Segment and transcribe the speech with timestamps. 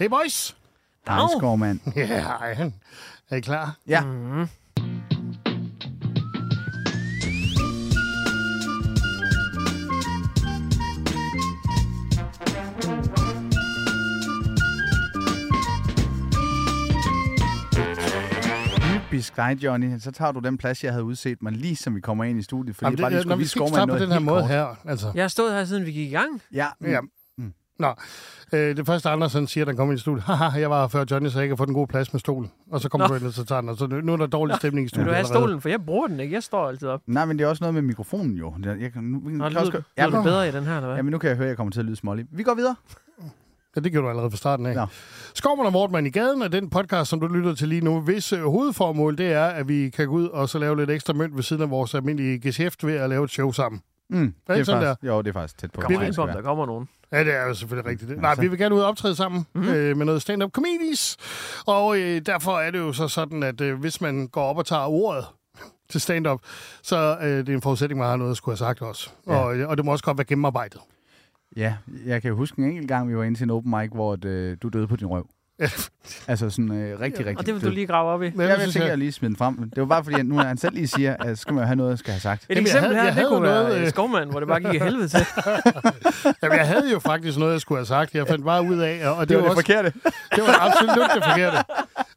[0.00, 0.56] Hey boys!
[1.06, 1.80] Hej, skovmand.
[1.96, 2.72] Ja, hej.
[3.30, 3.76] Er I klar?
[3.86, 4.02] Ja.
[19.04, 19.98] Typisk dig, Johnny.
[19.98, 22.42] Så tager du den plads, jeg havde udset mig, lige som vi kommer ind i
[22.42, 22.76] studiet.
[22.76, 24.50] Fordi Jamen, bare lige det, skulle når vi vise skal på den her måde kort.
[24.50, 25.12] her, altså.
[25.14, 26.42] Jeg har stået her, siden vi gik i gang.
[26.52, 26.86] Ja, mm.
[26.86, 27.00] Ja.
[27.80, 27.94] Nå,
[28.52, 31.04] øh, det første Andersen siger, han kommer ind i studiet, haha, jeg var her før
[31.10, 32.50] Johnny, så jeg ikke har fået en god plads med stolen.
[32.70, 33.14] Og så kommer Nå.
[33.14, 34.84] du ind, og så tager den, og så nu, nu er der dårlig stemning i
[34.84, 35.06] Vil studiet.
[35.06, 35.40] du have allerede.
[35.44, 35.60] stolen?
[35.60, 36.34] For jeg bruger den ikke.
[36.34, 37.00] Jeg står altid op.
[37.06, 38.54] Nej, men det er også noget med mikrofonen jo.
[38.64, 40.76] Jeg, jeg, kan- nu, Nå, kan lyder, også, lyder ja, det bedre i den her,
[40.76, 40.96] eller hvad?
[40.96, 42.26] Jamen, nu kan jeg høre, at jeg kommer til at lyde smålig.
[42.32, 42.74] Vi går videre.
[43.76, 44.74] Ja, det gjorde du allerede fra starten af.
[44.74, 44.86] Nå.
[45.34, 48.00] Skovman og Mortmann i gaden er den podcast, som du lytter til lige nu.
[48.00, 51.12] Hvis øh, hovedformål det er, at vi kan gå ud og så lave lidt ekstra
[51.12, 53.80] mønt ved siden af vores almindelige geschæft ved at lave et show sammen.
[54.10, 54.24] Mm, det
[54.54, 55.80] ikke er sådan faktisk, Jo, det er faktisk tæt på.
[55.80, 56.88] Kommer ind det på, der kommer nogen.
[57.12, 58.20] Ja, det er jo selvfølgelig rigtigt.
[58.20, 58.42] Nej, Altså.
[58.42, 59.64] vi vil gerne ud og optræde sammen Mhm.
[59.64, 59.76] mm-hmm.
[59.78, 61.16] øh, med noget stand-up comedies.
[61.66, 64.66] Og øh, derfor er det jo så sådan, at øh, hvis man går op og
[64.66, 65.24] tager ordet
[65.90, 66.40] til stand-up,
[66.82, 69.10] så øh, det er en forudsætning, man har noget at skulle have sagt også.
[69.26, 69.36] Ja.
[69.36, 70.80] Og, øh, og det må også godt være gennemarbejdet.
[71.56, 71.74] Ja,
[72.06, 74.18] jeg kan jo huske en enkelt gang, vi var inde til en open mic, hvor
[74.24, 75.26] øh, du døde på din røv.
[76.28, 78.30] altså sådan øh, rigtig, rigtig Og det vil du lige grave op i.
[78.30, 79.56] Men Ja, jeg synes, tænker, jeg lige smide den frem.
[79.70, 81.62] Det var bare fordi, at nu når han selv lige siger, at så skal man
[81.62, 82.42] jo have noget, jeg skal have sagt.
[82.42, 83.88] Et Jamen, jeg eksempel havde- her, jeg det havde kunne noget, være øh, øh...
[83.88, 85.20] skovmand, hvor det bare gik i helvede til.
[86.42, 88.14] Jamen, jeg havde jo faktisk noget, jeg skulle have sagt.
[88.14, 89.92] Jeg fandt bare ud af, og det, Det var var det også, forkerte.
[90.36, 91.56] det var absolut det forkerte.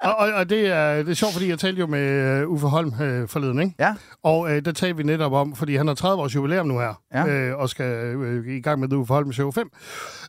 [0.01, 2.67] Og, og, og det, er, det er sjovt, fordi jeg talte jo med uh, Uffe
[2.67, 3.75] Holm uh, forleden, ikke?
[3.79, 3.95] Ja.
[4.23, 7.01] Og øh, der talte vi netop om, fordi han har 30 års jubilæum nu her,
[7.13, 7.27] Ja.
[7.27, 9.69] øh, og skal øh, i gang med Uffe Holm Show 5.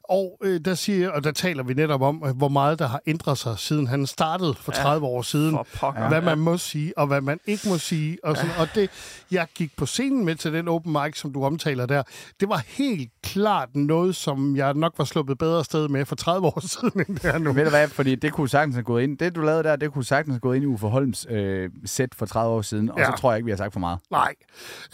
[0.09, 3.01] Og, øh, der siger, og der taler vi netop om, øh, hvor meget der har
[3.07, 5.59] ændret sig, siden han startede for 30 år siden.
[5.77, 6.09] Pokker.
[6.09, 8.19] Hvad man må sige, og hvad man ikke må sige.
[8.25, 8.51] Og, sådan.
[8.59, 8.91] og det,
[9.31, 12.03] jeg gik på scenen med til den open mic, som du omtaler der.
[12.41, 16.47] Det var helt klart noget, som jeg nok var sluppet bedre sted med for 30
[16.47, 17.53] år siden, end det er nu.
[17.53, 19.19] Ved du hvad, fordi det kunne sagtens have gået ind.
[19.19, 22.09] Det, du lavede der, det kunne sagtens have gået ind i Uffe Holms øh, sæt
[22.15, 23.05] for 30 år siden, og Ja.
[23.07, 23.99] så tror jeg ikke, vi har sagt for meget.
[24.11, 24.35] Nej,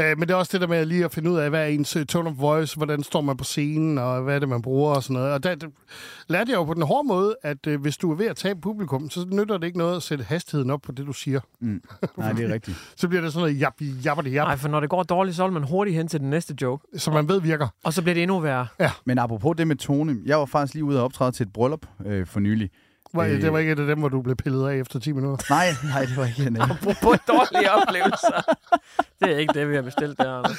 [0.01, 1.67] øh, men det er også det der med lige at finde ud af, hvad er
[1.67, 5.00] ens tone of voice, hvordan står man på scenen, og hvad er det, man bruger
[5.01, 5.33] og sådan noget.
[5.33, 5.67] Og der, der
[6.29, 8.61] lærte jeg jo på den hårde måde, at øh, hvis du er ved at tabe
[8.61, 11.41] publikum, så nytter det ikke noget at sætte hastigheden op på det, du siger.
[11.61, 11.83] Mm.
[12.17, 12.77] Nej, det er rigtigt.
[12.97, 13.75] Så bliver det sådan noget jap,
[14.05, 16.31] jap, jap, Nej, for når det går dårligt, så vil man hurtigt hen til den
[16.31, 16.87] næste joke.
[16.97, 17.69] som man ved virker.
[17.85, 18.67] Og så bliver det endnu værre.
[19.05, 21.87] Men apropos det med tone, jeg var faktisk lige ude og optræde til et bryllup
[22.07, 22.71] øh, for nylig.
[23.13, 23.43] Hvor, Øh.
[23.43, 25.45] Det var ikke et af dem, hvor du blev pillet af efter 10 minutter.
[25.51, 26.77] Nej, nej, det var ikke en af dem.
[27.03, 28.55] På dårlige oplevelser.
[29.21, 30.55] Det er ikke det, vi har bestilt der.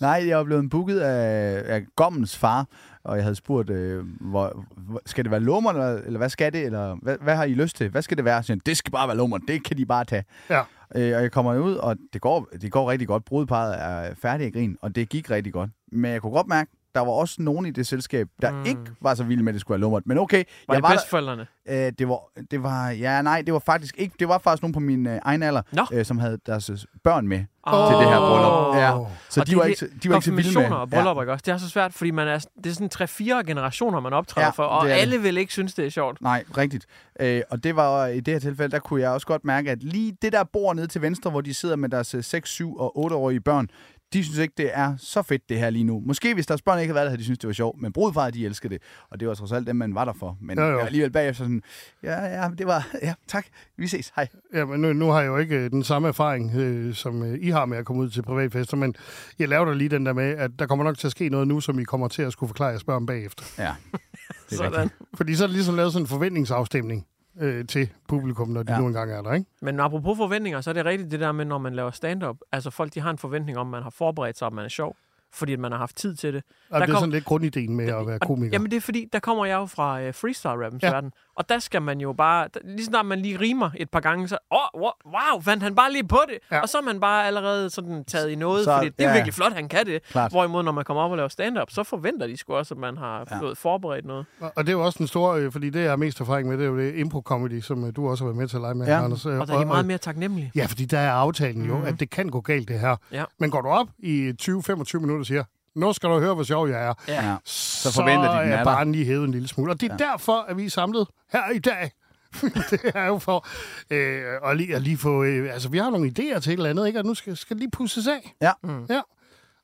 [0.00, 2.66] Nej, jeg var blevet booket af, af Gommens far,
[3.04, 4.64] og jeg havde spurgt, øh, hvor,
[5.06, 7.76] skal det være lummer, eller, eller hvad skal det, eller hvad, hvad har I lyst
[7.76, 7.88] til?
[7.88, 8.42] Hvad skal det være?
[8.42, 10.24] Så det skal bare være lummer, det kan de bare tage.
[10.50, 10.62] Ja.
[10.94, 13.24] Øh, og jeg kommer ud, og det går, det går rigtig godt.
[13.24, 15.70] Brudeparet er færdig at grin, og det gik rigtig godt.
[15.92, 18.64] Men jeg kunne godt mærke, der var også nogen i det selskab, der Mm.
[18.66, 20.02] ikke var så vilde med, at det skulle være lummert.
[20.06, 21.46] Men okay, Var jeg det var der, bedsteforældrene?
[21.68, 22.18] øh, det, var,
[22.50, 25.18] det var, ja, nej, det var faktisk ikke, det var faktisk nogen på min øh,
[25.22, 25.62] egen alder,
[25.92, 27.90] øh, som havde deres øh, børn med Åh.
[27.90, 28.76] til det her bryllup.
[28.76, 28.90] Ja.
[29.30, 30.70] Så Og de, det var ikke, så- de var ikke så vilde med.
[30.70, 31.42] og bryllupper, ikke også?
[31.46, 34.50] Det er så svært, fordi man er, det er sådan tre-fire generationer, man optræder Ja,
[34.50, 36.20] for, og alle vil ikke synes, det er sjovt.
[36.20, 36.86] Nej, rigtigt.
[37.20, 39.82] Øh, og det var i det her tilfælde, der kunne jeg også godt mærke, at
[39.82, 42.76] lige det der bord nede til venstre, hvor de sidder med deres øh, 6, 7
[42.76, 43.68] og 8-årige børn,
[44.14, 46.02] de synes ikke, det er så fedt, det her lige nu.
[46.06, 47.80] Måske hvis deres børn ikke havde været der, havde de synes, det var sjovt.
[47.82, 48.82] Men brudfar, de elsker det.
[49.10, 50.38] Og det var trods alt dem, man var der for.
[50.40, 50.78] Men Jo, jo.
[50.78, 51.62] alligevel bagefter sådan,
[52.02, 53.46] ja, ja, det var, ja, tak,
[53.76, 54.28] vi ses, hej.
[54.54, 57.38] Ja, men nu, nu har jeg jo ikke øh, den samme erfaring, øh, som øh,
[57.40, 58.94] I har med at komme ud til privatfester, men
[59.38, 61.48] jeg laver da lige den der med, at der kommer nok til at ske noget
[61.48, 63.44] nu, som I kommer til at skulle forklare jeres børn bagefter.
[63.58, 64.72] Ja, det er Sådan.
[64.72, 64.92] rigtigt.
[65.14, 67.06] Fordi så er det ligesom lavet sådan en forventningsafstemning
[67.40, 68.78] øh, til publikum, når de ja.
[68.80, 69.46] Nu engang er der, ikke?
[69.62, 72.36] Men apropos forventninger, så er det rigtigt det der med, når man laver stand-up.
[72.52, 74.68] Altså folk, de har en forventning om, at man har forberedt sig, om man er
[74.68, 74.96] sjov.
[75.32, 76.42] Fordi at man har haft tid til det.
[76.70, 78.50] Og Der det er kom- sådan lidt grundideen med at være komiker.
[78.52, 80.90] Jamen det er fordi, der kommer jeg jo fra øh, freestyle-rappens ja.
[80.90, 81.12] verden.
[81.36, 84.38] Og der skal man jo bare, lige snart man lige rimer et par gange, så,
[84.52, 86.38] åh, oh, wow, fandt han bare lige på det.
[86.52, 86.60] Ja.
[86.60, 89.14] Og så er man bare allerede sådan taget i noget, Så- fordi det er ja.
[89.14, 90.02] virkelig flot, han kan det.
[90.02, 90.30] Klart.
[90.30, 92.96] Hvorimod, når man kommer op og laver stand-up, så forventer de sgu også, at man
[92.96, 93.40] har Ja.
[93.40, 94.26] fået forberedt noget.
[94.40, 96.48] Og og det er jo også den store, øh, fordi det jeg har mest erfaring
[96.48, 98.60] med, det er jo det impro-comedy, som øh, du også har været med til at
[98.62, 99.04] lege med, Ja.
[99.04, 99.26] Anders.
[99.26, 100.52] øh, Og der er de meget mere taknemmelige.
[100.54, 101.86] Ja, fordi der er aftalen jo, Mhm.
[101.86, 102.96] at det kan gå galt, det her.
[103.12, 103.24] Ja.
[103.38, 105.44] Men går du op i 20-25 minutter og siger,
[105.76, 107.28] nu skal du høre, hvor sjov jeg er, Ja.
[107.30, 107.36] Ja.
[107.44, 108.64] så, forventer de, den er der.
[108.64, 109.72] barnen lige hævet en lille smule.
[109.72, 110.10] Og det er ja.
[110.10, 111.90] derfor, at vi er samlet her i dag.
[112.70, 113.46] det er jo for
[113.90, 115.24] øh, at, lige, at lige få...
[115.24, 116.98] Øh, altså, vi har nogle idéer til et eller andet, ikke?
[116.98, 118.34] Og nu skal, skal det lige pusses af.
[118.42, 118.52] Ja.
[118.62, 118.84] Mm.
[118.90, 119.00] Ja.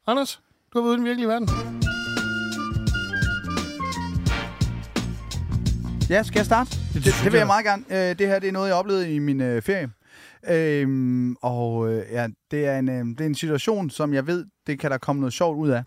[0.06, 0.40] Anders,
[0.74, 1.48] du har været ude i den virkelige verden.
[6.10, 6.70] Ja, skal jeg starte?
[6.94, 7.84] Det, det, det vil jeg meget gerne.
[7.90, 9.90] Øh, det her det er noget, jeg oplevede i min øh, ferie.
[10.48, 14.46] Øhm, og øh, ja, det er, en, øh, det er en situation, som jeg ved,
[14.66, 15.82] det kan der komme noget sjovt ud af.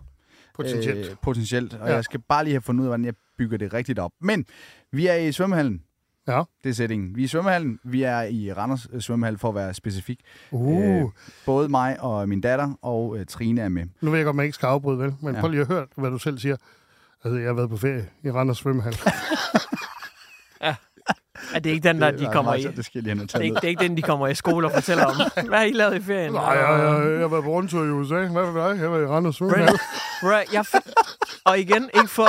[0.56, 1.10] Potentielt.
[1.10, 1.74] Øh, potentielt.
[1.74, 1.94] Og Ja.
[1.96, 4.12] jeg skal bare lige have fundet ud af, hvordan jeg bygger det rigtigt op.
[4.22, 4.46] Men
[4.92, 5.84] vi er i svømmehallen.
[6.28, 6.44] Ja.
[6.64, 7.16] Det er sætningen.
[7.16, 7.80] Vi er i svømmehallen.
[7.84, 10.20] Vi er i Randers øh, svømmehal, for at være specifik.
[10.52, 11.04] Uh, Øh,
[11.46, 13.86] både mig og min datter og øh, Trine er med.
[14.02, 15.14] nu ved jeg godt, man ikke skal afbryde, vel?
[15.22, 15.36] Men.
[15.36, 15.42] Ja.
[15.42, 16.56] prøv lige at høre, hvad du selv siger.
[17.24, 18.94] Altså, jeg har været på ferie i Randers Svømmehal.
[21.54, 22.64] Er det ikke den, der de var kommer i?
[22.64, 24.68] Det skal jeg lige Det er, ikke, det er ikke den, de kommer i skole
[24.68, 25.16] og fortæller om.
[25.50, 26.34] Hvad har I lavet i ferien?
[26.34, 28.16] Nej, jeg, jeg, jeg været på rundtur i USA.
[28.16, 28.82] Hvad med dig?
[28.82, 29.38] Jeg var i Randers.
[29.38, 30.66] Brent, jeg
[31.46, 32.28] og igen, ikke for,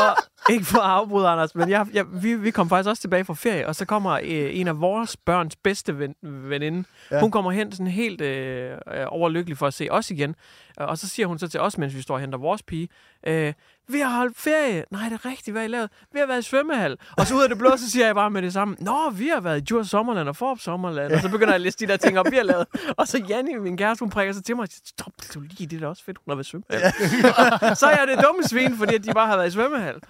[0.52, 3.34] ikke for at afbryde, Anders, men jeg, jeg, vi, vi kom faktisk også tilbage fra
[3.34, 4.20] ferie, og så kommer øh,
[4.58, 6.84] en af vores børns bedste ven, veninde.
[7.10, 7.20] Ja.
[7.20, 10.34] Hun kommer hen sådan helt øh, øh, overlykkelig for at se os igen.
[10.76, 12.88] Og så siger hun så til os, mens vi står og henter vores pige,
[13.26, 13.52] øh,
[13.88, 14.84] vi har holdt ferie.
[14.90, 15.90] Nej, det er rigtigt, hvad I lavet?
[16.12, 16.96] Vi har været i svømmehal.
[17.16, 19.28] Og så ud af det blå, så siger jeg bare med det samme, Nå, vi
[19.28, 21.12] har været i Djurs Sommerland og Forbes Sommerland.
[21.12, 22.66] Og så begynder jeg at liste de der ting op, vi har lavet.
[22.96, 25.66] Og så Janni, min kæreste, hun prikker sig til mig og siger, stop, du lige,
[25.66, 27.76] det er da også fedt, hun har været i svømmehal.
[27.80, 30.00] så er jeg det dumme svin, fordi at de bare har været i svømmehal.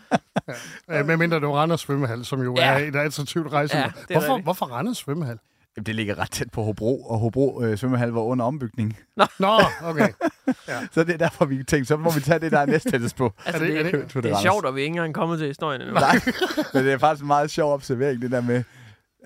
[0.91, 2.73] Øh, med mindre var Randers Svømmehal, som jo ja.
[2.73, 2.85] Ja.
[2.85, 3.77] er et attraktivt rejse.
[3.77, 4.45] Ja, Ja, hvorfor, rigtigt.
[4.47, 5.39] hvorfor Randers Svømmehal?
[5.77, 8.99] Jamen, det ligger ret tæt på Hobro, og Hobro øh, svømmehal var under ombygning.
[9.39, 9.49] Nå,
[9.85, 10.09] okay.
[10.95, 13.17] Så det er derfor, vi tænkte, så må vi tage det, der er næst tættest
[13.17, 13.33] på.
[13.47, 14.93] Altså, Er det- det, er det, det- det, det er sjovt, og vi er ikke
[14.93, 15.95] engang kommet til historien endnu.
[15.95, 16.21] Nej,
[16.75, 18.63] men det er faktisk en meget sjov observering, det der med,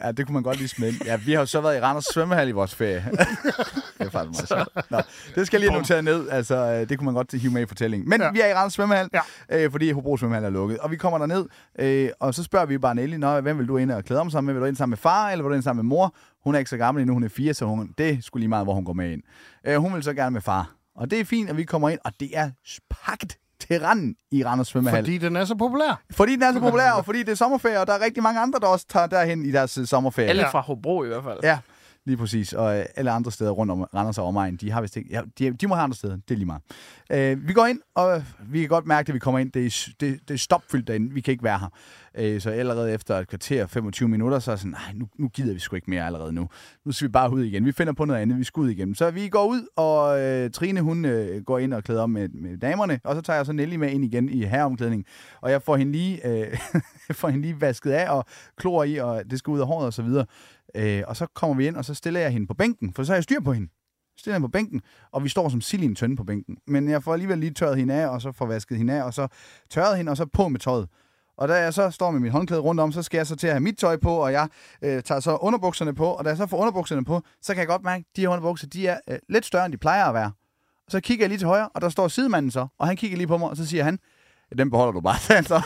[0.04, 1.04] ja, det kunne man godt lige ind.
[1.04, 3.04] Ja, vi har jo så været i Randers svømmehal i vores ferie.
[3.98, 4.90] det er faktisk meget sjovt.
[4.90, 5.00] Nå,
[5.34, 7.66] det skal jeg lige notere ned, altså øh, det kunne man godt hive med i
[7.66, 8.08] fortællingen.
[8.08, 8.26] Men Ja.
[8.26, 8.32] ja.
[8.32, 9.64] vi er i Randers svømmehal, Ja.
[9.64, 10.78] øh, fordi Hobro svømmehal er lukket.
[10.78, 11.46] Og vi kommer derned,
[11.78, 14.30] øh, og så spørger vi bare Nelly, Nå, hvem vil du ind og klæde om
[14.30, 14.54] sammen med?
[14.54, 16.14] Vil du ind sammen med far, eller vil du ind sammen med mor?
[16.44, 18.66] Hun er ikke så gammel endnu, hun er fire, så hun, det skulle lige meget,
[18.66, 19.22] hvor hun går med ind.
[19.66, 20.70] Øh, hun vil så gerne med far.
[20.96, 22.50] Og det er fint, at vi kommer ind, og det er
[23.04, 25.02] pakket til randen i Randers svømmehal.
[25.02, 26.02] Fordi den er så populær.
[26.10, 28.40] Fordi den er så populær, og fordi det er sommerferie, og der er rigtig mange
[28.40, 30.28] andre, der også tager derhen i deres sommerferie.
[30.28, 31.38] Alle fra Hobro i hvert fald.
[31.42, 31.58] Ja,
[32.08, 32.52] lige præcis.
[32.52, 35.10] Og øh, alle andre steder rundt om Randers og omegn, de har vist ikke...
[35.10, 36.62] Ja, de, de må have andre steder, det er lige meget.
[37.12, 39.52] Øh, vi går ind, og vi kan godt mærke, at vi kommer ind.
[39.52, 41.14] Det er, det, det er stopfyldt derinde.
[41.14, 41.68] Vi kan ikke være her.
[42.14, 45.52] Øh, så allerede efter et kvarter, 25 minutter, så er sådan, nej, nu, nu gider
[45.52, 46.48] vi sgu ikke mere allerede nu.
[46.84, 47.64] Nu skal vi bare ud igen.
[47.64, 48.38] Vi finder på noget andet.
[48.38, 48.94] Vi skal ud igen.
[48.94, 52.28] Så vi går ud, og øh, Trine, hun øh, går ind og klæder om med,
[52.28, 55.04] med damerne, og så tager jeg så Nelly med ind igen i herreomklædning.
[55.40, 56.58] Og jeg får hende lige, øh,
[57.20, 58.24] får hende lige vasket af og
[58.56, 60.26] klor i, og det skal ud af håret og så videre.
[60.74, 63.12] Øh, og så kommer vi ind, og så stiller jeg hende på bænken, for så
[63.12, 63.68] har jeg styr på hende.
[64.18, 64.82] Stiller hende på bænken,
[65.12, 66.56] og vi står som sild i en tønde på bænken.
[66.66, 69.14] Men jeg får alligevel lige tørret hende af, og så får vasket hende af, og
[69.14, 69.28] så
[69.70, 70.88] tørret hende, og så på med tøjet.
[71.38, 73.46] Og da jeg så står med mit håndklæde rundt om, så skal jeg så til
[73.46, 74.48] at have mit tøj på, og jeg
[74.82, 76.06] øh, tager så underbukserne på.
[76.06, 78.28] Og da jeg så får underbukserne på, så kan jeg godt mærke, at de her
[78.28, 80.32] underbukser, de er øh, lidt større, end de plejer at være.
[80.86, 83.16] Og så kigger jeg lige til højre, og der står sidemanden så, og han kigger
[83.16, 83.98] lige på mig, og så siger han,
[84.58, 85.54] den beholder du bare, sagde så.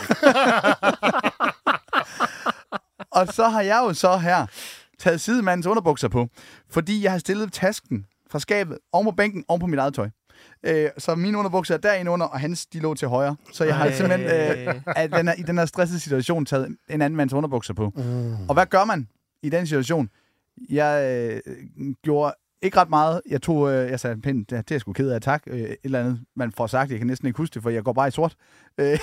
[3.19, 4.47] og så har jeg jo så her
[5.03, 6.29] taget sidemandens underbukser på,
[6.71, 10.09] fordi jeg har stillet tasken fra skabet oven på bænken, oven på mit eget tøj.
[10.67, 13.37] Øh, så mine underbukser er derinde under, og hans, de lå til højre.
[13.53, 13.93] Så jeg har Ej.
[13.93, 14.31] simpelthen
[14.69, 17.93] øh, at den her, i den her stressede situation taget en anden mands underbukser på.
[17.97, 18.49] Mm.
[18.49, 19.09] Og hvad gør man
[19.43, 20.09] i den situation?
[20.71, 21.55] Jeg øh,
[22.05, 23.21] gjorde ikke ret meget.
[23.31, 25.43] Jeg tog, øh, jeg sagde, pænt, det er jeg sgu ked af, tak.
[25.47, 27.85] Øh, et eller andet, man får sagt, jeg kan næsten ikke huske det, for jeg
[27.85, 28.37] går bare i sort.
[28.79, 28.99] Øh,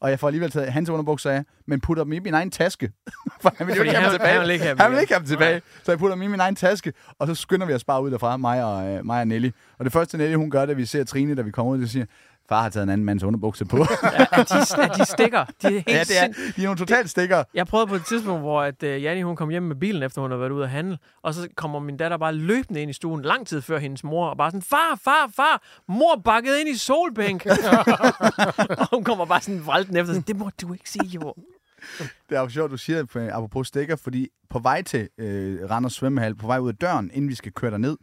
[0.00, 2.92] og jeg får alligevel taget hans underbukser af, men putter dem i min egen taske.
[3.42, 4.32] for han vil jo ikke have dem tilbage.
[4.32, 5.62] han vil ikke have dem ikke have dem tilbage.
[5.82, 8.10] Så jeg putter dem i min egen taske, og så skynder vi os bare ud
[8.10, 9.50] derfra, mig og, øh, mig og Nelly.
[9.78, 11.90] Og det første Nelly, hun gør, da vi ser Trine, da vi kommer ud, det
[11.90, 12.04] siger,
[12.50, 13.76] far har taget en anden mands underbukser på.
[14.02, 15.44] Ja, at de, at de stikker.
[15.62, 16.26] De er helt ja, det er,
[16.56, 17.44] de er nogle totalt stikker.
[17.54, 20.20] Jeg prøvede på et tidspunkt, hvor at, uh, Janni, hun kom hjem med bilen, efter
[20.20, 22.94] hun har været ude at handle, og så kommer min datter bare løbende ind i
[22.94, 26.68] stuen, lang tid før hendes mor, og bare sådan, far, far, far, mor bakket ind
[26.68, 27.46] i solbænk.
[28.80, 31.34] og hun kommer bare sådan vralten efter, sådan, det må du ikke sige, jo.
[31.98, 35.92] Det er jo sjovt, du siger øh, apropos stikker, fordi på vej til øh, Randers
[35.92, 37.96] Svømmehal, på vej ud af døren, inden vi skal køre derned,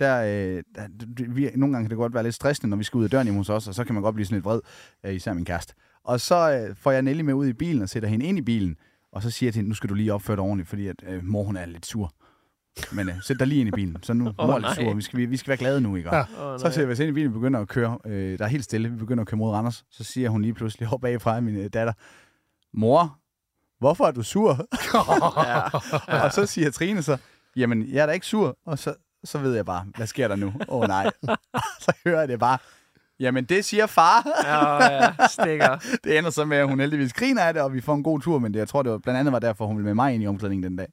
[0.00, 0.88] der, øh, der
[1.28, 3.26] vi, nogle gange kan det godt være lidt stressende, når vi skal ud af døren
[3.26, 4.60] hjemme hos os, og så kan man godt blive sådan lidt vred,
[5.06, 5.74] øh, især min kæreste.
[6.04, 8.42] Og så øh, får jeg Nelly med ud i bilen og sætter hende ind i
[8.42, 8.76] bilen,
[9.12, 10.96] og så siger jeg til hende, nu skal du lige opføre dig ordentligt, fordi at,
[11.08, 12.12] øh, mor hun er lidt sur.
[12.92, 14.94] Men øh, sæt dig lige ind i bilen, så nu Åh, mor er lidt sur,
[14.94, 16.16] vi skal, vi, vi skal være glade nu, ikke?
[16.16, 16.24] Ja.
[16.38, 17.98] Oh, Så ser vi os ind i bilen, vi begynder at køre.
[18.06, 18.88] Øh, der er helt stille.
[18.88, 19.84] Vi begynder at køre mod Randers.
[19.90, 21.92] Så siger hun lige pludselig op bagfra min øh, datter,
[22.74, 23.18] mor,
[23.78, 24.66] hvorfor er du sur?
[25.48, 26.24] ja.
[26.24, 27.16] og så siger Trine så,
[27.56, 28.58] jamen, jeg er da ikke sur.
[28.66, 30.46] Og så, så ved jeg bare, hvad sker der nu?
[30.46, 31.10] Åh oh, nej.
[31.84, 32.58] så hører jeg det bare,
[33.20, 34.26] jamen, det siger far.
[34.44, 35.76] Ja, ja, stikker.
[36.04, 38.20] det ender så med, at hun heldigvis griner af det, og vi får en god
[38.20, 40.14] tur, men det, jeg tror, det var blandt andet var derfor, hun ville med mig
[40.14, 40.86] ind i omklædningen den dag.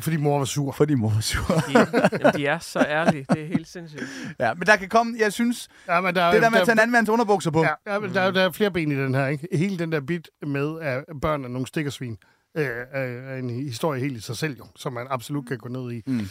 [0.00, 0.72] Fordi mor var sur.
[0.72, 1.54] Fordi mor var sur.
[1.54, 3.26] De, jamen, de er så ærlige.
[3.30, 4.02] Det er helt sindssygt.
[4.40, 6.72] ja, men der kan komme, jeg synes, Ja, men der, det der med at tage
[6.72, 7.62] en anden mands underbukser på.
[7.62, 9.48] Ja, ja men der, er- der er flere ben i den her, ikke?
[9.52, 12.16] Hele den der bit med, at børn er nogle stikkersvin,
[12.56, 15.92] øh, er en historie helt i sig selv, jo, som man absolut kan gå ned
[15.92, 16.02] i.
[16.06, 16.28] Mm.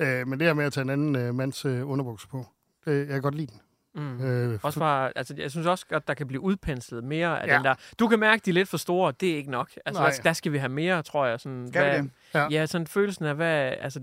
[0.00, 2.46] Øh, men det her med at tage en anden øh, mands øh, underbukser på,
[2.84, 3.60] det, jeg kan godt lide den.
[3.94, 4.24] Mm.
[4.26, 7.56] Øh, Også bare, altså, jeg synes også godt, der kan blive udpenslet mere af Ja.
[7.56, 7.74] den der.
[7.98, 9.12] Du kan mærke, de er lidt for store.
[9.20, 9.70] Det er ikke nok.
[9.86, 10.12] Altså, Nej.
[10.24, 11.40] der, skal vi have mere, tror jeg.
[11.40, 12.10] Sådan, Skal vi hvad, det?
[12.34, 12.46] Ja.
[12.60, 12.66] Ja.
[12.66, 13.72] sådan følelsen af, hvad...
[13.80, 14.00] Altså,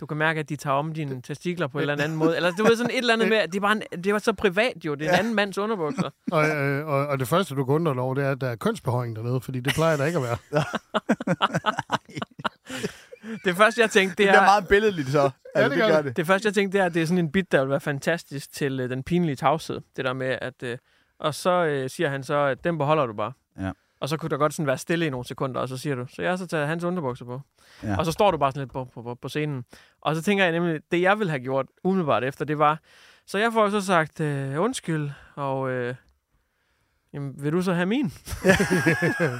[0.00, 2.36] du kan mærke, at de tager om dine testikler på en eller anden måde.
[2.36, 4.18] Eller du ved sådan et eller andet med, at det er, bare en, det var
[4.18, 4.94] så privat jo.
[4.94, 6.10] Det er en anden mands underbukser.
[6.32, 8.48] og, øh, og, og det første, du kan undre dig over, det er, at der
[8.48, 10.64] er kønsbehøjning dernede, fordi det plejer der ikke at være.
[13.44, 14.44] Det første, jeg tænkte, Det det bliver er...
[14.44, 15.30] meget billedligt så.
[15.54, 16.16] Altså, det gør det.
[16.16, 17.80] Det første, jeg tænkte, det er, at det er sådan en bit, der vil være
[17.80, 19.80] fantastisk til øh, den pinlige tavshed.
[19.96, 20.62] Det der med, at...
[20.62, 20.78] Øh,
[21.18, 23.32] og så øh, siger han så, at den beholder du bare.
[23.60, 23.70] Ja.
[24.00, 26.06] Og så kunne der godt sådan være stille i nogle sekunder, og så siger du,
[26.14, 27.40] så jeg har så taget hans underbukser på.
[27.82, 27.88] Ja.
[27.88, 27.96] Ja.
[27.98, 29.64] Og så står du bare sådan lidt på, på, på, på scenen.
[30.00, 32.78] Og så tænker jeg nemlig, det jeg ville have gjort umiddelbart efter, det var,
[33.26, 35.94] så jeg får så sagt, øh, undskyld, og øh,
[37.14, 38.04] jamen, vil du så have min?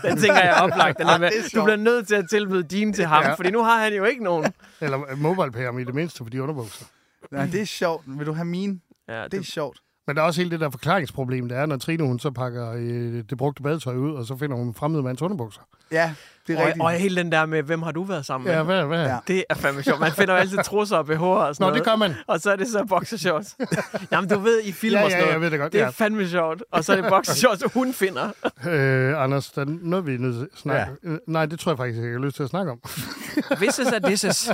[0.05, 0.99] den tænker jeg er oplagt.
[0.99, 3.29] Den Ja, med, det du bliver nødt til at tilbyde dine til ham, Ja.
[3.29, 3.35] ja.
[3.35, 4.53] fordi nu har han jo ikke nogen.
[4.81, 6.85] Eller øh, mobile i det mindste for de underbukser.
[7.33, 8.05] Ja, det er sjovt.
[8.07, 8.81] Vil du have mine?
[9.09, 9.79] Ja, Det er sjovt.
[10.07, 12.73] Men der er også hele det der forklaringsproblem, der er, når Trine hun så pakker
[12.73, 15.61] øh, det brugte badetøj ud, og så finder hun en fremmede mands underbukser.
[15.93, 16.15] Ja,
[16.47, 16.83] det er og, rigtigt.
[16.83, 18.55] og hele den der med, hvem har du været sammen med?
[18.57, 19.03] Ja, hvad, hvad?
[19.05, 19.09] Ja.
[19.13, 19.19] Ja.
[19.29, 20.01] Det er fandme sjovt.
[20.01, 21.75] Man finder jo altid trusser og BH'er og sådan Nå, noget.
[21.75, 22.15] det gør man.
[22.27, 23.57] Og så er det så boxershorts.
[24.13, 25.33] Jamen, du ved, i film Ja, og sådan ja, noget.
[25.33, 25.73] jeg ved det godt.
[25.73, 25.91] Det er Ja.
[25.91, 26.63] fandme sjovt.
[26.73, 28.31] Og så er det boxershorts, hun finder.
[28.69, 31.17] Øh, Anders, der er noget, vi er nødt til at snakke ja.
[31.27, 32.79] Nej, det tror jeg faktisk ikke, jeg har lyst til at snakke om.
[33.63, 34.51] This is a this is.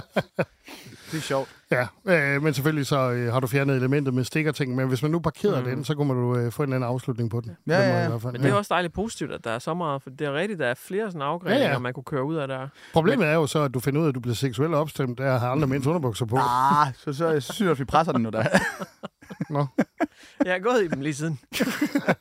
[1.13, 1.49] Det er sjovt.
[1.71, 5.11] Ja, øh, men selvfølgelig så øh, har du fjernet elementet med stikkerting, men hvis man
[5.11, 5.65] nu parkerer mm.
[5.67, 7.57] den, så kunne du øh, få en eller anden afslutning på den.
[7.67, 8.05] Ja, må ja, ja.
[8.05, 8.33] i hvert fald.
[8.33, 10.59] Men det er også dejligt positivt, at der er så meget, for det er rigtigt,
[10.59, 11.81] der er flere sådan afgreninger, Ja, ja, ja.
[11.81, 11.83] ja.
[11.83, 12.69] man kunne køre ud af der.
[12.93, 15.39] Problemet er jo så, at du finder ud af, at du bliver seksuelt opstemt, der
[15.39, 16.37] har andre mænds underbukser på.
[16.37, 18.45] Ah, så, så, synes jeg, at vi presser den nu der.
[19.51, 19.67] Nå.
[20.45, 21.41] Jeg har gået i dem lige siden.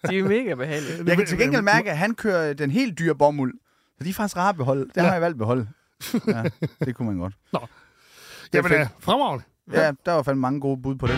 [0.10, 1.04] De er mega behagelige.
[1.06, 3.54] Jeg kan til gengæld mærke, at han kører den helt dyre bomuld.
[3.98, 4.86] Så de er faktisk rare at beholde.
[4.96, 5.68] Det har jeg valgt at beholde.
[6.28, 6.44] Ja,
[6.86, 7.34] det kunne man godt.
[8.54, 8.82] Jamen, fedt.
[8.82, 9.46] øh, fremragende.
[9.74, 11.18] Ja, der var fandme mange gode bud på den.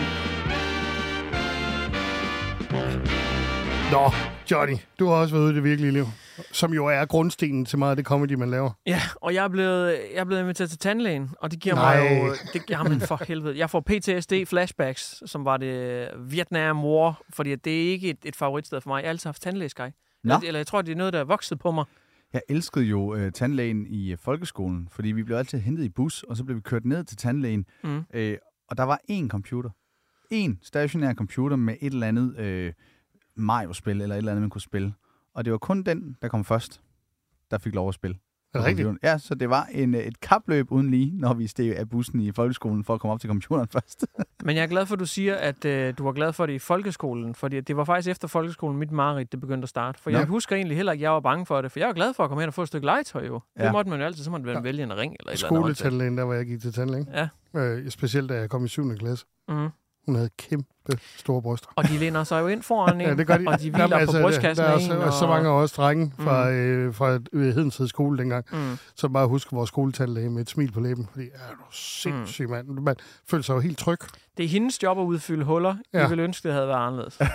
[3.92, 4.10] Nå,
[4.50, 6.06] Johnny, du har også været ude i det virkelige liv,
[6.52, 8.70] som jo er grundstenen til meget af det comedy, man laver.
[8.86, 12.00] Ja, og jeg er blevet, jeg er blevet inviteret til tandlægen, og det giver Nej.
[12.00, 12.34] mig jo...
[12.52, 13.58] Det, jamen for helvede.
[13.58, 18.80] Jeg får PTSD-flashbacks, som var det Vietnam War, fordi det er ikke et, et favoritsted
[18.80, 19.00] for mig.
[19.00, 19.92] Jeg har altid haft tandlægeskaj.
[20.24, 20.34] Nå.
[20.34, 21.84] Eller, eller jeg tror, det er noget, der er vokset på mig.
[22.32, 26.22] Jeg elskede jo øh, tandlægen i øh, folkeskolen, fordi vi blev altid hentet i bus,
[26.22, 27.64] og så blev vi kørt ned til tandlægen.
[27.84, 28.02] Mm.
[28.14, 28.36] Øh,
[28.68, 29.70] og der var én computer.
[30.30, 32.72] En stationær computer med et eller andet øh,
[33.36, 34.92] Mario-spil, eller et eller andet, man kunne spille.
[35.34, 36.80] Og det var kun den, der kom først,
[37.50, 38.16] der fik lov at spille.
[38.54, 38.88] Er det rigtigt?
[39.02, 42.20] Ja, så det var en, øh, et kapløb uden lige, når vi steg af bussen
[42.20, 44.06] i folkeskolen for at komme op til computeren først.
[44.44, 46.52] Men jeg er glad for, at du siger, at øh, du var glad for det
[46.52, 50.00] i folkeskolen, fordi det var faktisk efter folkeskolen, mit mareridt, det begyndte at starte.
[50.00, 50.18] For Nå.
[50.18, 52.14] jeg husker egentlig heller ikke, at jeg var bange for det, for jeg var glad
[52.14, 53.40] for at komme hen og få et stykke legetøj jo.
[53.56, 53.60] Ja.
[53.60, 53.64] Ja.
[53.64, 55.76] Det måtte man jo altid, så måtte man vælge en ring eller et eller andet.
[55.76, 57.08] Skoletandlægen, der hvor jeg gik til tandlægen.
[57.14, 57.28] Ja.
[57.60, 58.96] Øh, specielt da jeg kom i 7.
[58.96, 59.26] klasse.
[59.48, 59.68] Mm.
[60.06, 60.66] Hun havde kæmpe
[61.16, 61.68] store bryster.
[61.76, 63.44] Og de læner sig jo ind foran en, Ja, det gør de.
[63.48, 64.90] og de hviler Jamen, altså, på brystkassen Der er en.
[64.92, 65.12] og...
[65.12, 66.54] så mange af os drenge fra, Mm.
[66.56, 68.78] øh, fra Hedensted skole dengang, Mm.
[68.96, 71.08] som bare husker vores skoletandlæge med et smil på læben.
[71.12, 72.50] Fordi, er du sindssyg, Mm.
[72.50, 72.68] mand.
[72.68, 72.96] Man
[73.30, 73.98] føler sig jo helt tryg.
[74.36, 75.74] Det er hendes job at udfylde huller.
[75.94, 76.02] Ja.
[76.02, 77.18] Vi ville ønske, det havde været anderledes.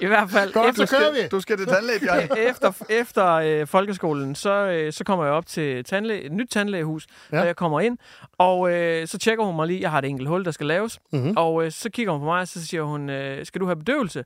[0.00, 1.28] I hvert fald, Godt, efter, så kører vi.
[1.30, 2.38] Du skal til tandlæge, Johnny.
[2.50, 7.06] efter, efter øh, folkeskolen, så, øh, så kommer jeg op til tandlæge, et nyt tandlægehus,
[7.32, 7.40] ja.
[7.40, 7.98] Og jeg kommer ind,
[8.38, 10.98] og øh, så tjekker hun mig lige, jeg har et enkelt hul, der skal laves,
[11.12, 11.34] Mm-hmm.
[11.36, 13.76] og øh, så kigger hun på mig, og så siger hun, øh, skal du have
[13.76, 14.24] bedøvelse?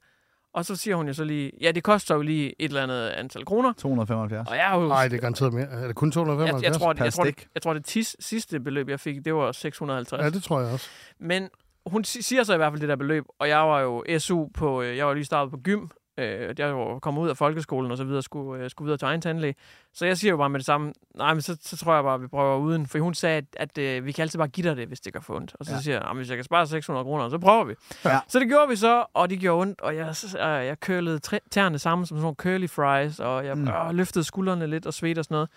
[0.55, 3.09] Og så siger hun jo så lige, ja, det koster jo lige et eller andet
[3.09, 3.73] antal kroner.
[3.73, 4.49] 275.
[4.51, 4.89] Og jeg er jo...
[4.89, 5.67] Nej, det er garanteret mere.
[5.67, 6.63] Er det kun jeg, 275?
[6.63, 9.35] jeg, tror, det, jeg, tror, det, jeg tror, det tis, sidste beløb, jeg fik, det
[9.35, 10.23] var 650.
[10.23, 10.89] Ja, det tror jeg også.
[11.21, 11.49] Men
[11.87, 14.47] hun si- siger så i hvert fald det der beløb, og jeg var jo SU
[14.55, 15.87] på, øh, jeg var lige startet på gym,
[16.19, 19.07] øh, jeg var kommet ud af folkeskolen og så videre, skulle, øh, skulle videre til
[19.07, 19.55] egen tandlæge.
[19.95, 22.15] Så jeg siger jo bare med det samme, nej, men så, så tror jeg bare,
[22.15, 24.69] at vi prøver uden, for hun sagde, at, at øh, vi kan altid bare give
[24.69, 25.57] dig det, hvis det gør for ondt.
[25.61, 25.81] Og så Ja.
[25.81, 27.75] siger jeg, "Jamen, hvis jeg kan spare 600 kroner, så prøver vi.
[28.05, 28.21] Ja.
[28.29, 31.19] Så det gjorde vi så, og det gjorde ondt, og jeg, øh, jeg kølede
[31.51, 33.69] tæerne sammen som sådan nogle curly fries, og jeg Mm.
[33.69, 35.49] øh, løftede skuldrene lidt og svedte og sådan noget.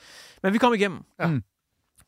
[0.43, 1.03] Men vi kom igennem.
[1.19, 1.29] Ja.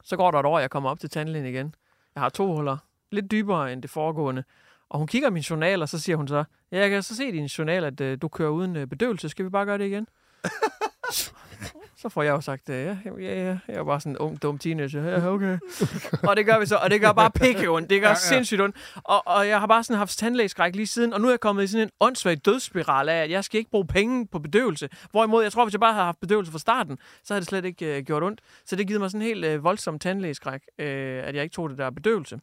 [0.03, 1.75] Så går der et år, jeg kommer op til tandlægen igen.
[2.15, 2.77] Jeg har to huller,
[3.12, 4.44] lidt dybere end det foregående.
[4.90, 7.28] Og hun kigger min journal, og så siger hun så, ja, jeg kan så se
[7.28, 9.30] i din journal, at øh, du kører uden øh, bedøvelse.
[9.30, 10.08] Skal vi bare gøre det igen?
[12.06, 13.58] så får jeg jo sagt, øh, ja, ja, ja.
[13.68, 15.04] Jeg er bare sådan en ung, dum teenager.
[15.04, 15.60] Ja, okay.
[16.30, 17.90] og det gør vi så, og det gør bare pikke ondt.
[17.90, 18.16] Det gør ja, ja.
[18.16, 18.76] sindssygt ondt.
[18.96, 21.64] Og, og jeg har bare sådan haft tandlægeskræk lige siden, og nu er jeg kommet
[21.64, 24.90] i sådan en åndssvag dødsspiral af, at jeg skal ikke bruge penge på bedøvelse.
[25.12, 27.66] Hvorimod, jeg tror, hvis jeg bare havde haft bedøvelse fra starten, så havde det slet
[27.66, 28.42] ikke øh, gjort ondt.
[28.66, 31.70] Så det givet mig sådan en helt øh, voldsom tandlægeskræk, øh, at jeg ikke tog
[31.70, 32.40] det der bedøvelse.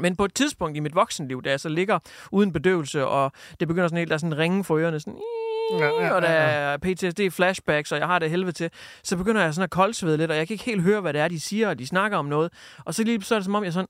[0.00, 1.98] Men på et tidspunkt i mit voksenliv, da jeg så ligger
[2.32, 5.20] uden bedøvelse, og det begynder sådan helt, der er sådan en ringe for ørerne, sådan,
[5.70, 8.70] Ja, ja, og der er PTSD, flashbacks, og jeg har det helvede til,
[9.02, 11.20] så begynder jeg sådan at koldsvede lidt, og jeg kan ikke helt høre, hvad det
[11.20, 12.52] er, de siger, og de snakker om noget.
[12.84, 13.88] Og så lige så er det som om, jeg sådan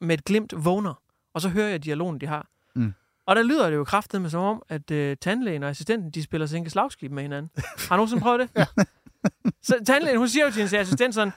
[0.00, 1.02] med et glimt vågner,
[1.34, 2.46] og så hører jeg dialogen, de har.
[2.74, 2.94] Mm.
[3.26, 6.22] Og der lyder det jo kraftigt med som om, at øh, tandlægen og assistenten, de
[6.22, 7.50] spiller sænke slagskib med hinanden.
[7.56, 8.50] Har du nogensinde prøvet det?
[8.60, 8.66] ja.
[9.62, 11.32] Så tandlægen, hun siger jo til sin assistent sådan,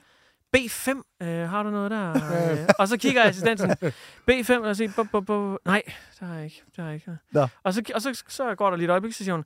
[0.58, 0.89] B5,
[1.22, 2.10] øh, har du noget der?
[2.12, 3.93] Øh, og så kigger assistenten sådan,
[4.31, 5.58] B5, og siger, bu, bu, bu.
[5.65, 5.81] nej,
[6.20, 6.63] det har jeg ikke.
[6.75, 7.17] Det har jeg ikke.
[7.31, 7.48] Nå.
[7.63, 9.46] Og, så, og så, så går der lige et øjeblik, så siger hun,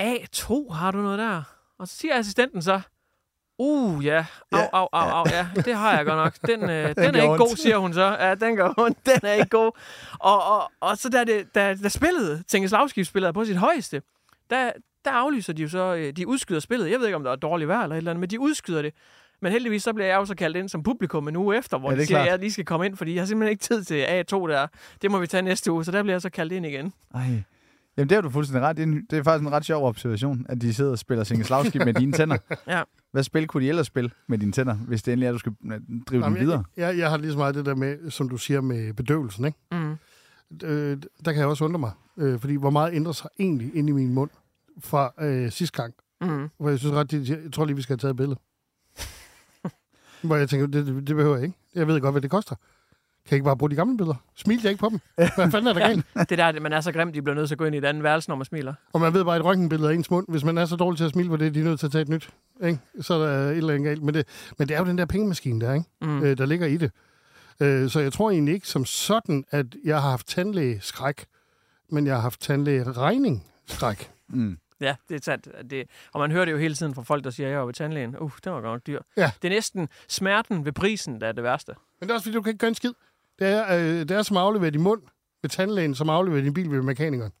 [0.00, 1.42] A2, har du noget der?
[1.78, 2.80] Og så siger assistenten så,
[3.58, 6.34] uh, ja, au, au, au, au, ja, det har jeg godt nok.
[6.46, 8.16] Den, øh, den, gør er ikke god, siger hun så.
[8.20, 9.72] Ja, den gør ondt, den er ikke god.
[10.18, 14.02] Og, og, og så da, det, da, da spillet, Tænkes Slagskib er på sit højeste,
[14.50, 14.72] der,
[15.04, 16.90] der aflyser de jo så, øh, de udskyder spillet.
[16.90, 18.82] Jeg ved ikke, om der er dårligt vejr eller et eller andet, men de udskyder
[18.82, 18.94] det.
[19.42, 21.90] Men heldigvis så bliver jeg jo så kaldt ind som publikum en uge efter, hvor
[21.92, 22.26] Ja, de siger, klart.
[22.26, 24.66] at jeg lige skal komme ind, fordi jeg har simpelthen ikke tid til A2 der.
[25.02, 26.92] Det må vi tage næste uge, så der bliver jeg så kaldt ind igen.
[27.14, 27.42] Ej.
[27.96, 28.76] Jamen, det har du fuldstændig ret.
[28.76, 31.24] Det er, en, det er faktisk en ret sjov observation, at de sidder og spiller
[31.24, 32.36] singe slagskib med dine tænder.
[32.68, 32.82] Ja.
[33.12, 35.38] Hvad spil kunne de ellers spille med dine tænder, hvis det endelig er, at du
[35.38, 36.64] skal øh, drive dem Jamen, videre?
[36.76, 39.44] jeg, jeg, jeg har lige så meget det der med, som du siger, med bedøvelsen.
[39.44, 39.58] Ikke?
[39.72, 39.92] Mm.
[40.64, 41.90] Øh, der kan jeg også undre mig.
[42.18, 44.30] Øh, fordi hvor meget ændrer sig egentlig inde i min mund
[44.80, 45.94] fra øh, sidste gang?
[46.20, 46.48] Mm.
[46.58, 48.38] Hvor jeg synes ret, jeg tror lige, vi skal have taget et billede.
[50.22, 51.56] Hvor jeg tænker, det, det, behøver jeg ikke.
[51.74, 52.56] Jeg ved godt, hvad det koster.
[53.24, 54.14] Kan jeg ikke bare bruge de gamle billeder?
[54.36, 55.00] Smilte jeg ikke på dem?
[55.14, 56.06] Hvad fanden er der galt?
[56.30, 57.84] Det der, man er så grimt, de bliver nødt til at gå ind i et
[57.84, 58.74] andet værelse, når man smiler.
[58.92, 60.26] Og man ved bare, et røntgenbillede af ens mund.
[60.28, 61.92] Hvis man er så dårlig til at smile på det, de er nødt til at
[61.92, 62.30] tage et nyt.
[62.64, 62.78] Ikke?
[63.00, 64.02] Så er der et eller andet galt.
[64.02, 64.26] Men det,
[64.58, 65.86] men det er jo den der pengemaskine der, ikke?
[66.02, 66.22] Mm.
[66.22, 66.90] Øh, der ligger i det.
[67.60, 71.24] Øh, så jeg tror egentlig ikke som sådan, at jeg har haft tandlægeskræk,
[71.90, 74.10] men jeg har haft tandlægeregning-skræk.
[74.28, 74.58] Mm.
[74.82, 75.48] Ja, det er sandt.
[75.70, 77.66] Det, og man hører det jo hele tiden fra folk, der siger, at jeg var
[77.66, 78.16] ved tandlægen.
[78.18, 79.00] Uh, det var godt nok dyr.
[79.16, 79.30] Ja.
[79.42, 81.72] Det er næsten smerten ved prisen, der er det værste.
[82.00, 82.92] Men det er også fordi, du kan ikke gøre en skid.
[83.38, 85.02] Det er, øh, det er som at aflevere din mund
[85.42, 87.32] ved tandlægen, som afleverer din bil ved mekanikeren.